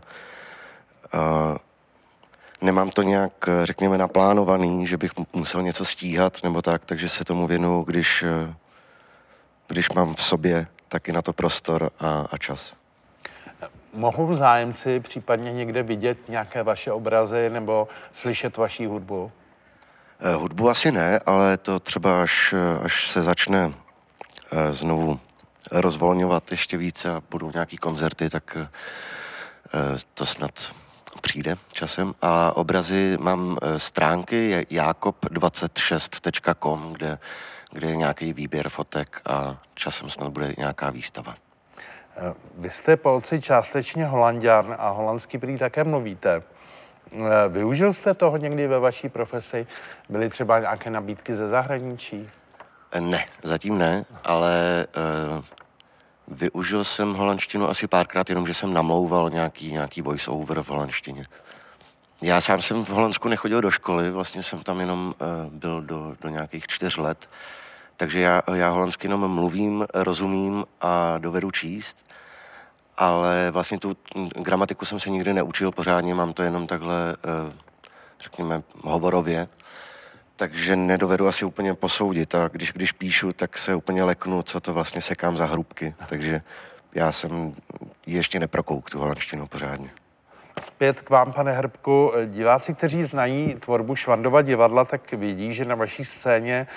nemám 2.61 2.89
to 2.89 3.01
nějak, 3.01 3.31
řekněme, 3.63 3.97
naplánovaný, 3.97 4.87
že 4.87 4.97
bych 4.97 5.11
musel 5.33 5.61
něco 5.61 5.85
stíhat 5.85 6.43
nebo 6.43 6.61
tak, 6.61 6.85
takže 6.85 7.09
se 7.09 7.25
tomu 7.25 7.47
věnu, 7.47 7.83
když, 7.83 8.23
uh, 8.23 8.53
když 9.67 9.89
mám 9.89 10.15
v 10.15 10.23
sobě 10.23 10.67
taky 10.87 11.11
na 11.11 11.21
to 11.21 11.33
prostor 11.33 11.89
a, 11.99 12.27
a 12.31 12.37
čas. 12.37 12.73
Mohou 13.93 14.33
zájemci 14.33 14.99
případně 14.99 15.53
někde 15.53 15.83
vidět 15.83 16.29
nějaké 16.29 16.63
vaše 16.63 16.91
obrazy 16.91 17.49
nebo 17.49 17.87
slyšet 18.13 18.57
vaší 18.57 18.85
hudbu? 18.85 19.31
Eh, 20.21 20.33
hudbu 20.33 20.69
asi 20.69 20.91
ne, 20.91 21.19
ale 21.25 21.57
to 21.57 21.79
třeba 21.79 22.21
až, 22.21 22.55
až 22.83 23.11
se 23.11 23.23
začne 23.23 23.73
eh, 24.51 24.71
znovu 24.71 25.19
rozvolňovat 25.71 26.51
ještě 26.51 26.77
více 26.77 27.11
a 27.11 27.21
budou 27.31 27.51
nějaký 27.51 27.77
koncerty, 27.77 28.29
tak 28.29 28.57
eh, 28.57 28.67
to 30.13 30.25
snad 30.25 30.51
přijde 31.21 31.55
časem. 31.71 32.15
A 32.21 32.57
obrazy 32.57 33.17
mám 33.19 33.57
stránky 33.77 34.49
je 34.49 34.61
jakob26.com, 34.61 36.93
kde, 36.93 37.19
kde 37.71 37.87
je 37.87 37.95
nějaký 37.95 38.33
výběr 38.33 38.69
fotek 38.69 39.21
a 39.25 39.57
časem 39.73 40.09
snad 40.09 40.29
bude 40.29 40.53
nějaká 40.57 40.89
výstava. 40.89 41.35
Vy 42.57 42.69
jste 42.69 42.97
Polci 42.97 43.41
částečně 43.41 44.05
holanděn 44.05 44.75
a 44.79 44.89
holandsky 44.89 45.37
prý 45.37 45.57
také 45.57 45.83
mluvíte. 45.83 46.43
Eh, 47.11 47.49
využil 47.49 47.93
jste 47.93 48.13
toho 48.13 48.37
někdy 48.37 48.67
ve 48.67 48.79
vaší 48.79 49.09
profesi? 49.09 49.67
Byly 50.09 50.29
třeba 50.29 50.59
nějaké 50.59 50.89
nabídky 50.89 51.35
ze 51.35 51.47
zahraničí? 51.47 52.29
Eh, 52.91 53.01
ne, 53.01 53.25
zatím 53.43 53.77
ne, 53.77 54.05
ale 54.23 54.87
uh, 55.37 55.43
využil 56.27 56.83
jsem 56.83 57.13
holandštinu 57.13 57.69
asi 57.69 57.87
párkrát, 57.87 58.29
jenom 58.29 58.47
že 58.47 58.53
jsem 58.53 58.73
namlouval 58.73 59.29
nějaký, 59.29 59.71
nějaký 59.71 60.01
voice-over 60.01 60.61
v 60.61 60.69
holandštině. 60.69 61.23
Já 62.21 62.41
sám 62.41 62.61
jsem 62.61 62.85
v 62.85 62.89
Holandsku 62.89 63.27
nechodil 63.27 63.61
do 63.61 63.71
školy, 63.71 64.11
vlastně 64.11 64.43
jsem 64.43 64.63
tam 64.63 64.79
jenom 64.79 65.13
uh, 65.21 65.53
byl 65.53 65.81
do, 65.81 66.15
do 66.21 66.29
nějakých 66.29 66.67
čtyř 66.67 66.97
let, 66.97 67.29
takže 67.97 68.19
já, 68.19 68.41
já 68.53 68.69
holandsky 68.69 69.07
jenom 69.07 69.35
mluvím, 69.35 69.85
rozumím 69.93 70.65
a 70.81 71.17
dovedu 71.17 71.51
číst 71.51 72.09
ale 72.99 73.51
vlastně 73.51 73.79
tu 73.79 73.97
gramatiku 74.35 74.85
jsem 74.85 74.99
se 74.99 75.09
nikdy 75.09 75.33
neučil 75.33 75.71
pořádně, 75.71 76.15
mám 76.15 76.33
to 76.33 76.43
jenom 76.43 76.67
takhle, 76.67 77.15
eh, 77.25 77.53
řekněme, 78.23 78.63
hovorově, 78.83 79.47
takže 80.35 80.75
nedovedu 80.75 81.27
asi 81.27 81.45
úplně 81.45 81.73
posoudit. 81.73 82.35
A 82.35 82.47
když, 82.47 82.71
když 82.71 82.91
píšu, 82.91 83.33
tak 83.33 83.57
se 83.57 83.75
úplně 83.75 84.03
leknu, 84.03 84.41
co 84.41 84.59
to 84.59 84.73
vlastně 84.73 85.01
sekám 85.01 85.37
za 85.37 85.45
hrubky, 85.45 85.95
takže 86.09 86.41
já 86.95 87.11
jsem 87.11 87.55
ještě 88.05 88.39
neprokouk 88.39 88.89
tu 88.89 88.99
holandštinu 88.99 89.47
pořádně. 89.47 89.89
Zpět 90.59 91.01
k 91.01 91.09
vám, 91.09 91.33
pane 91.33 91.51
Hrbku. 91.51 92.11
Diváci, 92.25 92.73
kteří 92.73 93.03
znají 93.03 93.55
tvorbu 93.55 93.95
Švandova 93.95 94.41
divadla, 94.41 94.85
tak 94.85 95.11
vidí, 95.11 95.53
že 95.53 95.65
na 95.65 95.75
vaší 95.75 96.05
scéně 96.05 96.67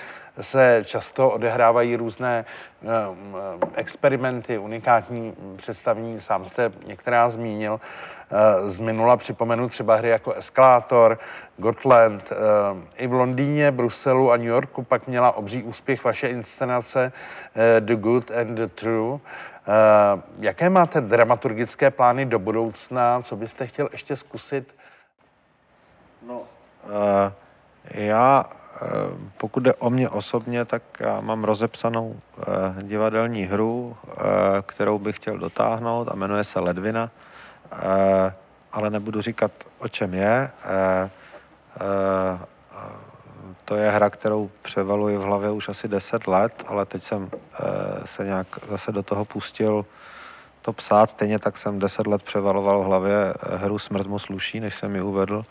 se 0.41 0.81
často 0.85 1.29
odehrávají 1.29 1.95
různé 1.95 2.45
eh, 2.83 2.87
experimenty, 3.75 4.57
unikátní 4.57 5.33
představení, 5.55 6.19
sám 6.19 6.45
jste 6.45 6.71
některá 6.85 7.29
zmínil. 7.29 7.79
Eh, 8.31 8.69
z 8.69 8.79
minula 8.79 9.17
připomenu 9.17 9.69
třeba 9.69 9.95
hry 9.95 10.09
jako 10.09 10.33
Eskalátor, 10.33 11.19
Gotland. 11.57 12.31
Eh, 12.31 12.35
I 12.97 13.07
v 13.07 13.13
Londýně, 13.13 13.71
Bruselu 13.71 14.31
a 14.31 14.37
New 14.37 14.47
Yorku 14.47 14.83
pak 14.83 15.07
měla 15.07 15.31
obří 15.31 15.63
úspěch 15.63 16.03
vaše 16.03 16.27
inscenace 16.27 17.11
The 17.79 17.95
Good 17.95 18.31
and 18.31 18.55
the 18.55 18.67
True. 18.67 19.19
Jaké 20.39 20.69
máte 20.69 21.01
dramaturgické 21.01 21.91
plány 21.91 22.25
do 22.25 22.39
budoucna? 22.39 23.21
Co 23.21 23.35
byste 23.35 23.67
chtěl 23.67 23.89
ještě 23.91 24.15
zkusit? 24.15 24.75
No, 26.27 26.39
uh, 26.39 26.43
já 27.91 28.45
Eh, 28.81 28.87
pokud 29.37 29.63
jde 29.63 29.73
o 29.73 29.89
mě 29.89 30.09
osobně, 30.09 30.65
tak 30.65 30.83
já 30.99 31.21
mám 31.21 31.43
rozepsanou 31.43 32.19
eh, 32.39 32.43
divadelní 32.83 33.43
hru, 33.43 33.97
eh, 34.07 34.13
kterou 34.65 34.99
bych 34.99 35.15
chtěl 35.15 35.37
dotáhnout 35.37 36.07
a 36.11 36.15
jmenuje 36.15 36.43
se 36.43 36.59
Ledvina, 36.59 37.09
ale 38.71 38.89
nebudu 38.89 39.21
říkat, 39.21 39.51
o 39.79 39.87
čem 39.87 40.13
je. 40.13 40.51
To 43.65 43.75
je 43.75 43.91
hra, 43.91 44.09
kterou 44.09 44.49
převaluji 44.61 45.17
v 45.17 45.21
hlavě 45.21 45.51
už 45.51 45.69
asi 45.69 45.87
10 45.87 46.27
let, 46.27 46.63
ale 46.67 46.85
teď 46.85 47.03
jsem 47.03 47.31
se 48.05 48.25
nějak 48.25 48.47
zase 48.69 48.91
do 48.91 49.03
toho 49.03 49.25
pustil 49.25 49.85
to 50.61 50.73
psát. 50.73 51.09
Stejně 51.09 51.39
tak 51.39 51.57
jsem 51.57 51.79
10 51.79 52.07
let 52.07 52.23
převaloval 52.23 52.81
v 52.81 52.85
hlavě 52.85 53.33
hru 53.55 53.79
Smrt 53.79 54.07
mu 54.07 54.19
sluší, 54.19 54.59
než 54.59 54.75
jsem 54.75 54.95
ji 54.95 55.01
uvedl 55.01 55.43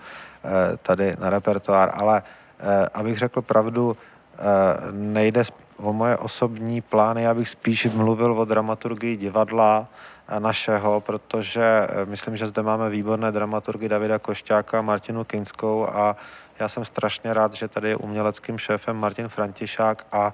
tady 0.82 1.16
na 1.20 1.30
repertoár, 1.30 1.90
ale 1.94 2.22
Eh, 2.62 2.86
abych 2.94 3.18
řekl 3.18 3.42
pravdu, 3.42 3.96
eh, 3.96 4.42
nejde 4.90 5.42
o 5.76 5.92
moje 5.92 6.16
osobní 6.16 6.80
plány, 6.80 7.22
já 7.22 7.34
bych 7.34 7.48
spíš 7.48 7.84
mluvil 7.84 8.32
o 8.32 8.44
dramaturgii 8.44 9.16
divadla 9.16 9.84
eh, 10.28 10.40
našeho, 10.40 11.00
protože 11.00 11.88
myslím, 12.04 12.36
že 12.36 12.46
zde 12.46 12.62
máme 12.62 12.90
výborné 12.90 13.32
dramaturgy 13.32 13.88
Davida 13.88 14.18
Košťáka 14.18 14.78
a 14.78 14.82
Martinu 14.82 15.24
Kinskou 15.24 15.86
a 15.86 16.16
já 16.60 16.68
jsem 16.68 16.84
strašně 16.84 17.34
rád, 17.34 17.54
že 17.54 17.68
tady 17.68 17.88
je 17.88 17.96
uměleckým 17.96 18.58
šéfem 18.58 18.96
Martin 18.96 19.28
Františák 19.28 20.06
a 20.12 20.32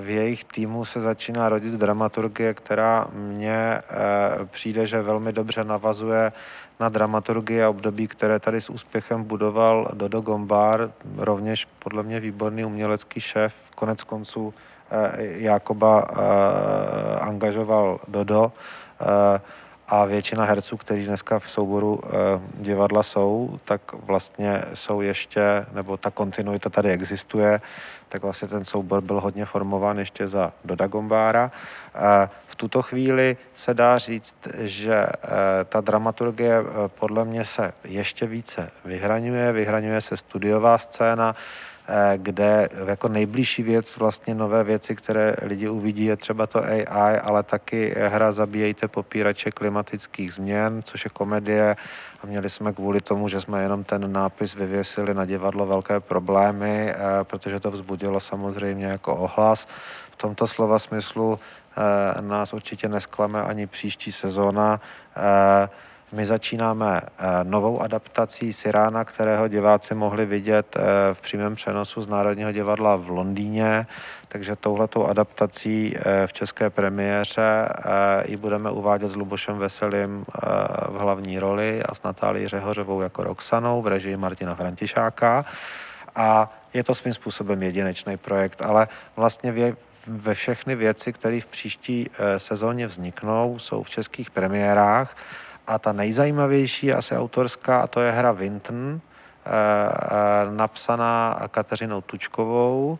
v 0.00 0.08
jejich 0.10 0.44
týmu 0.44 0.84
se 0.84 1.00
začíná 1.00 1.48
rodit 1.48 1.74
dramaturgie, 1.74 2.54
která 2.54 3.06
mně 3.12 3.80
přijde, 4.44 4.86
že 4.86 5.02
velmi 5.02 5.32
dobře 5.32 5.64
navazuje 5.64 6.32
na 6.80 6.88
dramaturgii 6.88 7.62
a 7.62 7.68
období, 7.68 8.08
které 8.08 8.38
tady 8.38 8.60
s 8.60 8.70
úspěchem 8.70 9.24
budoval 9.24 9.88
Dodo 9.92 10.20
Gombár, 10.20 10.90
rovněž 11.16 11.68
podle 11.78 12.02
mě 12.02 12.20
výborný 12.20 12.64
umělecký 12.64 13.20
šéf, 13.20 13.54
konec 13.74 14.02
konců 14.02 14.54
eh, 14.90 15.12
Jakoba 15.18 16.00
angažoval 17.20 18.00
Dodo 18.08 18.52
a 19.88 20.04
většina 20.04 20.44
herců, 20.44 20.76
kteří 20.76 21.06
dneska 21.06 21.38
v 21.38 21.50
souboru 21.50 22.00
divadla 22.54 23.02
jsou, 23.02 23.58
tak 23.64 23.80
vlastně 23.92 24.62
jsou 24.74 25.00
ještě, 25.00 25.66
nebo 25.72 25.96
ta 25.96 26.10
kontinuita 26.10 26.70
tady 26.70 26.90
existuje, 26.90 27.60
tak 28.08 28.22
vlastně 28.22 28.48
ten 28.48 28.64
soubor 28.64 29.00
byl 29.00 29.20
hodně 29.20 29.44
formován 29.44 29.98
ještě 29.98 30.28
za 30.28 30.52
Doda 30.64 30.86
Gombára. 30.86 31.50
Tuto 32.58 32.82
chvíli 32.82 33.36
se 33.54 33.74
dá 33.74 33.98
říct, 33.98 34.34
že 34.58 34.94
eh, 34.94 35.08
ta 35.64 35.80
dramaturgie 35.80 36.58
eh, 36.58 36.88
podle 36.88 37.24
mě 37.24 37.44
se 37.44 37.72
ještě 37.84 38.26
více 38.26 38.70
vyhraňuje, 38.84 39.52
vyhraňuje 39.52 40.00
se 40.00 40.16
studiová 40.16 40.78
scéna, 40.78 41.36
eh, 41.36 41.77
kde 42.16 42.68
jako 42.86 43.08
nejbližší 43.08 43.62
věc, 43.62 43.96
vlastně 43.96 44.34
nové 44.34 44.64
věci, 44.64 44.96
které 44.96 45.34
lidi 45.42 45.68
uvidí, 45.68 46.04
je 46.04 46.16
třeba 46.16 46.46
to 46.46 46.64
AI, 46.64 47.18
ale 47.18 47.42
taky 47.42 47.94
hra 47.98 48.32
Zabíjejte 48.32 48.88
popírače 48.88 49.50
klimatických 49.50 50.32
změn, 50.32 50.80
což 50.84 51.04
je 51.04 51.10
komedie 51.10 51.76
a 52.22 52.26
měli 52.26 52.50
jsme 52.50 52.72
kvůli 52.72 53.00
tomu, 53.00 53.28
že 53.28 53.40
jsme 53.40 53.62
jenom 53.62 53.84
ten 53.84 54.12
nápis 54.12 54.54
vyvěsili 54.54 55.14
na 55.14 55.24
divadlo 55.24 55.66
velké 55.66 56.00
problémy, 56.00 56.94
protože 57.22 57.60
to 57.60 57.70
vzbudilo 57.70 58.20
samozřejmě 58.20 58.86
jako 58.86 59.16
ohlas. 59.16 59.68
V 60.10 60.16
tomto 60.16 60.46
slova 60.46 60.78
smyslu 60.78 61.38
Eh, 61.78 62.22
nás 62.22 62.52
určitě 62.52 62.88
nesklame 62.88 63.42
ani 63.42 63.66
příští 63.66 64.12
sezóna. 64.12 64.80
Eh, 66.12 66.16
my 66.16 66.26
začínáme 66.26 67.00
eh, 67.00 67.24
novou 67.42 67.80
adaptací 67.80 68.52
Sirána, 68.52 69.04
kterého 69.04 69.48
diváci 69.48 69.94
mohli 69.94 70.26
vidět 70.26 70.76
v 71.12 71.20
přímém 71.20 71.54
přenosu 71.54 72.02
z 72.02 72.08
Národního 72.08 72.52
divadla 72.52 72.96
v 72.96 73.08
Londýně, 73.08 73.86
takže 74.28 74.56
touhletou 74.56 75.04
adaptací 75.04 75.94
v 76.26 76.32
české 76.32 76.70
premiéře 76.70 77.68
ji 78.24 78.36
budeme 78.36 78.70
uvádět 78.70 79.10
s 79.10 79.16
Lubošem 79.16 79.58
Veselým 79.58 80.24
v 80.88 80.96
hlavní 80.98 81.38
roli 81.38 81.82
a 81.82 81.94
s 81.94 82.02
Natálií 82.02 82.48
Řehořovou 82.48 83.00
jako 83.00 83.24
Roxanou 83.24 83.82
v 83.82 83.86
režii 83.86 84.16
Martina 84.16 84.54
Františáka. 84.54 85.44
A 86.16 86.50
je 86.74 86.84
to 86.84 86.94
svým 86.94 87.14
způsobem 87.14 87.62
jedinečný 87.62 88.16
projekt, 88.16 88.62
ale 88.62 88.88
vlastně 89.16 89.74
ve 90.06 90.34
všechny 90.34 90.74
věci, 90.74 91.12
které 91.12 91.40
v 91.40 91.46
příští 91.46 92.10
eh, 92.10 92.38
sezóně 92.38 92.86
vzniknou, 92.86 93.58
jsou 93.58 93.82
v 93.82 93.90
českých 93.90 94.30
premiérách 94.30 95.16
a 95.68 95.78
ta 95.78 95.92
nejzajímavější 95.92 96.86
je 96.86 96.94
asi 96.94 97.16
autorská 97.16 97.80
a 97.80 97.86
to 97.86 98.00
je 98.00 98.12
hra 98.12 98.32
Vinton, 98.32 99.00
eh, 99.00 99.50
eh, 99.50 100.50
napsaná 100.50 101.40
Kateřinou 101.50 102.00
Tučkovou, 102.00 102.98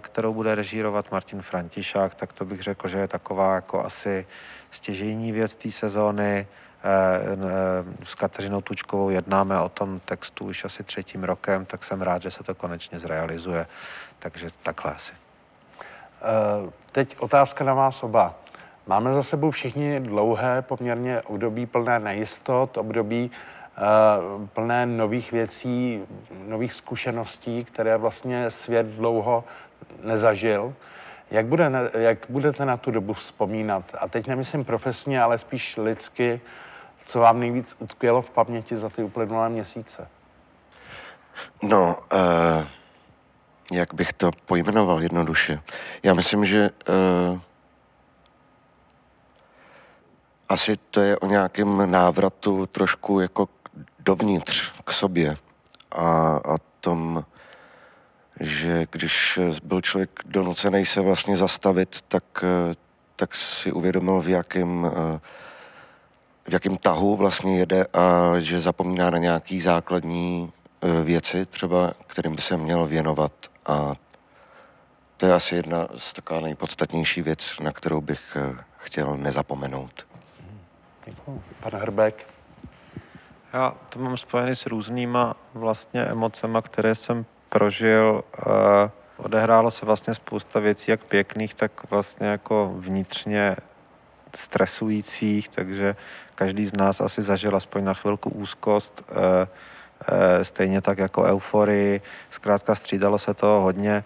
kterou 0.00 0.34
bude 0.34 0.54
režírovat 0.54 1.12
Martin 1.12 1.42
Františák, 1.42 2.14
tak 2.14 2.32
to 2.32 2.44
bych 2.44 2.62
řekl, 2.62 2.88
že 2.88 2.98
je 2.98 3.08
taková 3.08 3.54
jako 3.54 3.84
asi 3.84 4.26
stěžejní 4.70 5.32
věc 5.32 5.54
té 5.54 5.70
sezóny. 5.70 6.46
S 8.04 8.14
Kateřinou 8.14 8.60
Tučkovou 8.60 9.10
jednáme 9.10 9.60
o 9.60 9.68
tom 9.68 10.00
textu 10.04 10.44
už 10.44 10.64
asi 10.64 10.84
třetím 10.84 11.24
rokem, 11.24 11.66
tak 11.66 11.84
jsem 11.84 12.02
rád, 12.02 12.22
že 12.22 12.30
se 12.30 12.44
to 12.44 12.54
konečně 12.54 12.98
zrealizuje. 12.98 13.66
Takže 14.18 14.50
takhle 14.62 14.94
asi. 14.94 15.12
Eh, 16.22 16.70
teď 16.92 17.16
otázka 17.18 17.64
na 17.64 17.74
vás 17.74 18.02
oba. 18.02 18.34
Máme 18.90 19.14
za 19.14 19.22
sebou 19.22 19.50
všichni 19.50 20.00
dlouhé 20.00 20.62
poměrně 20.62 21.22
období 21.22 21.66
plné 21.66 21.98
nejistot, 21.98 22.76
období 22.76 23.30
uh, 23.30 24.46
plné 24.46 24.86
nových 24.86 25.32
věcí, 25.32 26.02
nových 26.48 26.72
zkušeností, 26.72 27.64
které 27.64 27.96
vlastně 27.96 28.50
svět 28.50 28.86
dlouho 28.86 29.44
nezažil. 30.02 30.74
Jak, 31.30 31.46
bude, 31.46 31.70
jak 31.94 32.18
budete 32.28 32.64
na 32.64 32.76
tu 32.76 32.90
dobu 32.90 33.12
vzpomínat? 33.12 33.84
A 33.98 34.08
teď 34.08 34.26
nemyslím 34.26 34.64
profesně, 34.64 35.22
ale 35.22 35.38
spíš 35.38 35.76
lidsky, 35.76 36.40
co 37.06 37.20
vám 37.20 37.40
nejvíc 37.40 37.76
utkvělo 37.78 38.22
v 38.22 38.30
paměti 38.30 38.76
za 38.76 38.88
ty 38.88 39.02
uplynulé 39.02 39.48
měsíce? 39.48 40.08
No, 41.62 41.98
uh 42.12 42.64
jak 43.72 43.94
bych 43.94 44.12
to 44.12 44.30
pojmenoval 44.46 45.02
jednoduše. 45.02 45.60
Já 46.02 46.14
myslím, 46.14 46.44
že 46.44 46.70
uh, 46.88 47.40
asi 50.50 50.76
to 50.76 51.00
je 51.00 51.18
o 51.18 51.26
nějakém 51.26 51.90
návratu 51.90 52.66
trošku 52.66 53.20
jako 53.20 53.48
dovnitř 53.98 54.72
k 54.84 54.92
sobě 54.92 55.36
a, 55.92 56.40
a 56.44 56.56
tom, 56.80 57.24
že 58.40 58.86
když 58.90 59.38
byl 59.62 59.80
člověk 59.80 60.10
donucený 60.24 60.86
se 60.86 61.00
vlastně 61.00 61.36
zastavit, 61.36 62.00
tak, 62.08 62.24
uh, 62.42 62.74
tak 63.16 63.34
si 63.34 63.72
uvědomil, 63.72 64.20
v 64.20 64.28
jakém 64.28 64.84
uh, 64.84 64.90
v 66.48 66.52
jakém 66.52 66.76
tahu 66.76 67.16
vlastně 67.16 67.58
jede 67.58 67.86
a 67.92 68.34
že 68.38 68.60
zapomíná 68.60 69.10
na 69.10 69.18
nějaký 69.18 69.60
základní 69.60 70.52
věci, 71.04 71.46
třeba 71.46 71.92
kterým 72.06 72.36
by 72.36 72.42
se 72.42 72.56
měl 72.56 72.86
věnovat 72.86 73.32
a 73.66 73.94
to 75.16 75.26
je 75.26 75.34
asi 75.34 75.56
jedna 75.56 75.88
z 75.96 76.12
taková 76.12 76.40
nejpodstatnější 76.40 77.22
věc, 77.22 77.56
na 77.60 77.72
kterou 77.72 78.00
bych 78.00 78.36
eh, 78.36 78.64
chtěl 78.78 79.16
nezapomenout. 79.16 80.09
Děkuji. 81.04 81.42
Pan 81.60 81.80
Hrbek. 81.80 82.26
Já 83.52 83.74
to 83.88 83.98
mám 83.98 84.16
spojený 84.16 84.56
s 84.56 84.66
různýma 84.66 85.36
vlastně 85.54 86.02
emocema, 86.02 86.62
které 86.62 86.94
jsem 86.94 87.26
prožil. 87.48 88.24
Eh, 88.38 88.90
odehrálo 89.16 89.70
se 89.70 89.86
vlastně 89.86 90.14
spousta 90.14 90.60
věcí, 90.60 90.90
jak 90.90 91.04
pěkných, 91.04 91.54
tak 91.54 91.90
vlastně 91.90 92.26
jako 92.26 92.72
vnitřně 92.76 93.56
stresujících, 94.34 95.48
takže 95.48 95.96
každý 96.34 96.64
z 96.64 96.72
nás 96.72 97.00
asi 97.00 97.22
zažil 97.22 97.56
aspoň 97.56 97.84
na 97.84 97.94
chvilku 97.94 98.30
úzkost. 98.30 99.02
Eh, 99.10 99.48
Eh, 100.08 100.44
stejně 100.44 100.80
tak 100.80 100.98
jako 100.98 101.22
euforii. 101.22 102.00
Zkrátka 102.30 102.74
střídalo 102.74 103.18
se 103.18 103.34
to 103.34 103.46
hodně. 103.46 104.04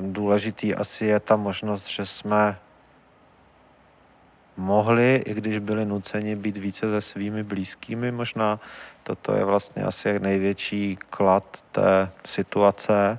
Důležitý 0.00 0.74
asi 0.74 1.04
je 1.04 1.20
ta 1.20 1.36
možnost, 1.36 1.86
že 1.86 2.06
jsme 2.06 2.58
mohli, 4.56 5.22
i 5.26 5.34
když 5.34 5.58
byli 5.58 5.86
nuceni 5.86 6.36
být 6.36 6.56
více 6.56 6.90
se 6.90 7.00
svými 7.00 7.42
blízkými. 7.42 8.12
Možná 8.12 8.60
toto 9.02 9.34
je 9.34 9.44
vlastně 9.44 9.82
asi 9.82 10.20
největší 10.20 10.98
klad 11.10 11.44
té 11.72 12.10
situace. 12.24 13.18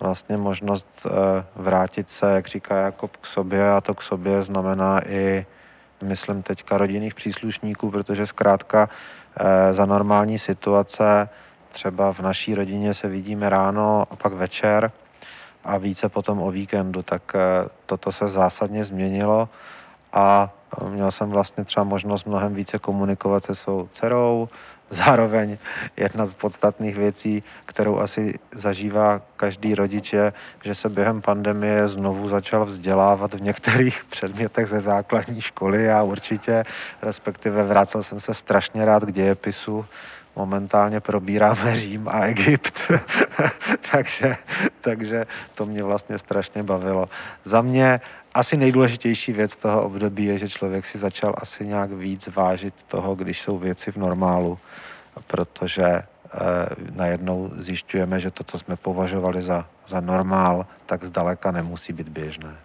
vlastně 0.00 0.36
možnost 0.36 1.06
vrátit 1.56 2.10
se, 2.10 2.30
jak 2.30 2.46
říká 2.46 2.76
Jakob, 2.76 3.16
k 3.16 3.26
sobě 3.26 3.70
a 3.72 3.80
to 3.80 3.94
k 3.94 4.02
sobě 4.02 4.42
znamená 4.42 5.08
i, 5.08 5.46
myslím 6.02 6.42
teďka 6.42 6.78
rodinných 6.78 7.14
příslušníků, 7.14 7.90
protože 7.90 8.26
zkrátka 8.26 8.88
za 9.72 9.86
normální 9.86 10.38
situace 10.38 11.28
třeba 11.70 12.12
v 12.12 12.20
naší 12.20 12.54
rodině 12.54 12.94
se 12.94 13.08
vidíme 13.08 13.48
ráno 13.48 14.06
a 14.10 14.16
pak 14.16 14.32
večer 14.32 14.92
a 15.64 15.78
více 15.78 16.08
potom 16.08 16.42
o 16.42 16.50
víkendu, 16.50 17.02
tak 17.02 17.32
toto 17.86 18.12
se 18.12 18.28
zásadně 18.28 18.84
změnilo 18.84 19.48
a 20.12 20.50
měl 20.88 21.10
jsem 21.10 21.30
vlastně 21.30 21.64
třeba 21.64 21.84
možnost 21.84 22.26
mnohem 22.26 22.54
více 22.54 22.78
komunikovat 22.78 23.44
se 23.44 23.54
svou 23.54 23.88
dcerou, 23.92 24.48
zároveň 24.90 25.58
jedna 25.96 26.26
z 26.26 26.34
podstatných 26.34 26.96
věcí, 26.96 27.42
kterou 27.66 27.98
asi 27.98 28.38
zažívá 28.54 29.20
každý 29.36 29.74
rodič, 29.74 30.12
je, 30.12 30.32
že 30.64 30.74
se 30.74 30.88
během 30.88 31.22
pandemie 31.22 31.88
znovu 31.88 32.28
začal 32.28 32.64
vzdělávat 32.64 33.34
v 33.34 33.42
některých 33.42 34.04
předmětech 34.10 34.66
ze 34.68 34.80
základní 34.80 35.40
školy 35.40 35.92
a 35.92 36.02
určitě, 36.02 36.64
respektive 37.02 37.64
vracel 37.64 38.02
jsem 38.02 38.20
se 38.20 38.34
strašně 38.34 38.84
rád 38.84 39.04
k 39.04 39.12
dějepisu, 39.12 39.86
momentálně 40.36 41.00
probíráme 41.00 41.76
Řím 41.76 42.08
a 42.08 42.20
Egypt, 42.20 42.80
takže, 43.92 44.36
takže 44.80 45.26
to 45.54 45.66
mě 45.66 45.82
vlastně 45.82 46.18
strašně 46.18 46.62
bavilo. 46.62 47.08
Za 47.44 47.62
mě 47.62 48.00
asi 48.34 48.56
nejdůležitější 48.56 49.32
věc 49.32 49.56
toho 49.56 49.82
období 49.82 50.24
je, 50.24 50.38
že 50.38 50.48
člověk 50.48 50.86
si 50.86 50.98
začal 50.98 51.34
asi 51.38 51.66
nějak 51.66 51.92
víc 51.92 52.28
vážit 52.28 52.74
toho, 52.88 53.14
když 53.14 53.42
jsou 53.42 53.58
věci 53.58 53.92
v 53.92 53.96
normálu, 53.96 54.58
protože 55.26 55.84
eh, 55.84 56.02
najednou 56.94 57.50
zjišťujeme, 57.56 58.20
že 58.20 58.30
to, 58.30 58.44
co 58.44 58.58
jsme 58.58 58.76
považovali 58.76 59.42
za, 59.42 59.66
za 59.86 60.00
normál, 60.00 60.66
tak 60.86 61.04
zdaleka 61.04 61.50
nemusí 61.50 61.92
být 61.92 62.08
běžné. 62.08 62.56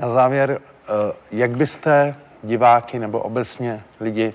Na 0.00 0.08
závěr, 0.08 0.60
eh, 0.60 1.12
jak 1.30 1.50
byste 1.50 2.14
diváky 2.42 2.98
nebo 2.98 3.18
obecně 3.20 3.82
lidi 4.00 4.34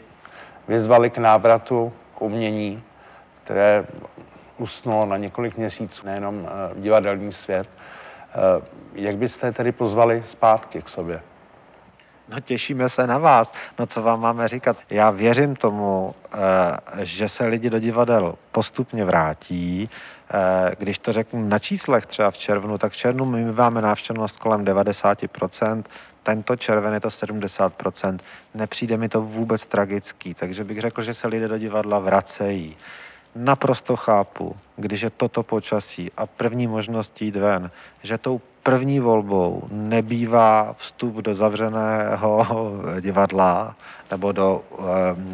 vyzvali 0.68 1.10
k 1.10 1.18
návratu 1.18 1.94
k 2.16 2.22
umění, 2.22 2.84
které 3.44 3.86
usnulo 4.58 5.06
na 5.06 5.18
několik 5.18 5.58
měsíců, 5.58 6.06
nejenom 6.06 6.48
eh, 6.48 6.82
divadelní 6.82 7.32
svět, 7.32 7.70
Eh, 8.34 8.62
jak 8.94 9.18
byste 9.18 9.52
tedy 9.52 9.72
pozvali 9.72 10.24
zpátky 10.28 10.82
k 10.82 10.90
sobě? 10.90 11.22
No 12.30 12.40
těšíme 12.40 12.90
se 12.90 13.08
na 13.08 13.18
vás. 13.18 13.54
No 13.80 13.86
co 13.86 14.02
vám 14.02 14.22
máme 14.22 14.48
říkat? 14.48 14.78
Já 14.90 15.12
věřím 15.12 15.56
tomu, 15.56 16.16
eh, 16.34 17.06
že 17.06 17.30
se 17.30 17.46
lidi 17.46 17.70
do 17.70 17.80
divadel 17.80 18.36
postupně 18.52 19.06
vrátí. 19.06 19.90
Když 20.78 20.98
to 20.98 21.14
řeknu 21.14 21.48
na 21.48 21.60
číslech 21.60 22.06
třeba 22.06 22.32
v 22.32 22.38
červnu, 22.38 22.78
tak 22.78 22.92
v 22.92 22.98
červnu 22.98 23.26
my 23.26 23.52
máme 23.52 23.82
návštěvnost 23.82 24.38
kolem 24.38 24.66
90%, 24.66 25.84
tento 26.24 26.56
červen 26.56 26.94
je 26.94 27.00
to 27.00 27.08
70%. 27.08 28.20
Nepřijde 28.54 28.98
mi 28.98 29.10
to 29.10 29.22
vůbec 29.22 29.66
tragický, 29.66 30.34
takže 30.34 30.64
bych 30.64 30.82
řekl, 30.82 31.02
že 31.02 31.14
se 31.14 31.28
lidé 31.28 31.48
do 31.48 31.58
divadla 31.58 32.00
vracejí 32.00 32.76
naprosto 33.36 33.96
chápu, 33.96 34.56
když 34.76 35.02
je 35.02 35.10
toto 35.10 35.44
počasí 35.44 36.12
a 36.18 36.26
první 36.26 36.68
možnost 36.68 37.22
jít 37.22 37.36
ven, 37.36 37.72
že 38.04 38.18
tou 38.18 38.42
první 38.64 39.00
volbou 39.00 39.64
nebývá 39.72 40.76
vstup 40.78 41.16
do 41.16 41.34
zavřeného 41.34 42.48
divadla 43.02 43.76
nebo 44.12 44.32
do 44.32 44.62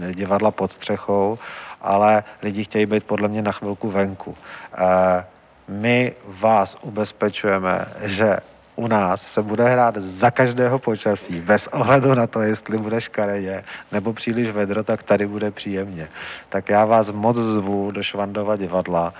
e, 0.09 0.13
divadla 0.13 0.51
pod 0.51 0.71
střechou, 0.71 1.39
ale 1.81 2.23
lidi 2.41 2.63
chtějí 2.63 2.85
být 2.85 3.03
podle 3.03 3.27
mě 3.27 3.41
na 3.41 3.51
chvilku 3.51 3.89
venku. 3.89 4.35
E, 4.77 5.25
my 5.67 6.13
vás 6.25 6.77
ubezpečujeme, 6.81 7.85
že 8.01 8.37
u 8.79 8.87
nás 8.87 9.21
se 9.21 9.41
bude 9.43 9.69
hrát 9.69 9.97
za 9.97 10.31
každého 10.31 10.79
počasí, 10.79 11.41
bez 11.41 11.67
ohledu 11.67 12.15
na 12.15 12.27
to, 12.27 12.41
jestli 12.41 12.77
bude 12.77 13.01
škaredě 13.01 13.63
nebo 13.91 14.13
příliš 14.13 14.51
vedro, 14.51 14.83
tak 14.83 15.03
tady 15.03 15.27
bude 15.27 15.51
příjemně. 15.51 16.07
Tak 16.49 16.69
já 16.69 16.85
vás 16.85 17.11
moc 17.11 17.35
zvu 17.35 17.91
do 17.91 18.03
Švandova 18.03 18.55
divadla 18.55 19.13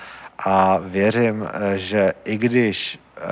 a 0.46 0.80
věřím, 0.80 1.48
že 1.76 2.12
i 2.26 2.38
když 2.38 3.00
eh, 3.18 3.24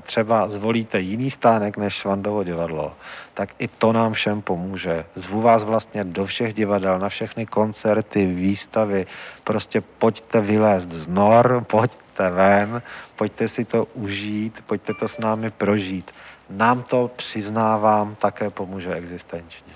třeba 0.00 0.48
zvolíte 0.48 1.00
jiný 1.00 1.30
stánek 1.30 1.76
než 1.76 1.94
Švandovo 1.94 2.44
divadlo, 2.44 2.92
tak 3.34 3.48
i 3.58 3.68
to 3.68 3.92
nám 3.92 4.12
všem 4.12 4.42
pomůže. 4.42 5.04
Zvu 5.14 5.40
vás 5.40 5.64
vlastně 5.64 6.04
do 6.04 6.26
všech 6.26 6.54
divadel, 6.54 6.98
na 6.98 7.08
všechny 7.08 7.46
koncerty, 7.46 8.26
výstavy. 8.26 9.06
Prostě 9.44 9.82
pojďte 9.98 10.40
vylézt 10.40 10.90
z 10.90 11.08
nor, 11.08 11.64
pojďte 11.66 12.03
ven, 12.18 12.82
pojďte 13.16 13.48
si 13.48 13.64
to 13.64 13.84
užít, 13.84 14.64
pojďte 14.66 14.94
to 14.94 15.08
s 15.08 15.18
námi 15.18 15.50
prožít. 15.50 16.10
Nám 16.50 16.82
to, 16.82 17.10
přiznávám, 17.16 18.14
také 18.14 18.50
pomůže 18.50 18.94
existenčně. 18.94 19.72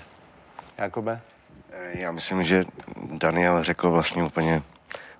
Jakobe? 0.77 1.21
Já 1.93 2.11
myslím, 2.11 2.43
že 2.43 2.63
Daniel 3.11 3.63
řekl 3.63 3.91
vlastně 3.91 4.23
úplně 4.23 4.61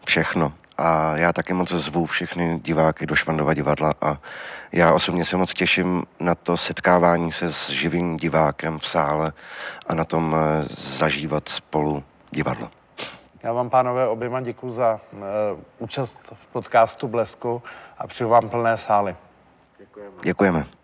všechno. 0.05 0.53
A 0.77 1.17
já 1.17 1.33
taky 1.33 1.53
moc 1.53 1.71
zvu 1.71 2.05
všechny 2.05 2.59
diváky 2.59 3.05
do 3.05 3.15
Švandova 3.15 3.53
divadla 3.53 3.93
a 4.01 4.17
já 4.71 4.93
osobně 4.93 5.25
se 5.25 5.37
moc 5.37 5.53
těším 5.53 6.03
na 6.19 6.35
to 6.35 6.57
setkávání 6.57 7.31
se 7.31 7.53
s 7.53 7.69
živým 7.69 8.17
divákem 8.17 8.79
v 8.79 8.87
sále 8.87 9.33
a 9.87 9.93
na 9.93 10.03
tom 10.03 10.35
eh, 10.35 10.67
zažívat 10.77 11.49
spolu 11.49 12.03
divadlo. 12.31 12.71
Já 13.43 13.53
vám, 13.53 13.69
pánové, 13.69 14.07
oběma 14.07 14.41
děkuji 14.41 14.73
za 14.73 14.99
uh, 15.13 15.19
účast 15.79 16.17
v 16.33 16.47
podcastu 16.47 17.07
Blesku 17.07 17.61
a 17.97 18.07
přeju 18.07 18.29
vám 18.29 18.49
plné 18.49 18.77
sály. 18.77 19.15
Děkujeme. 19.77 20.15
Děkujeme. 20.23 20.78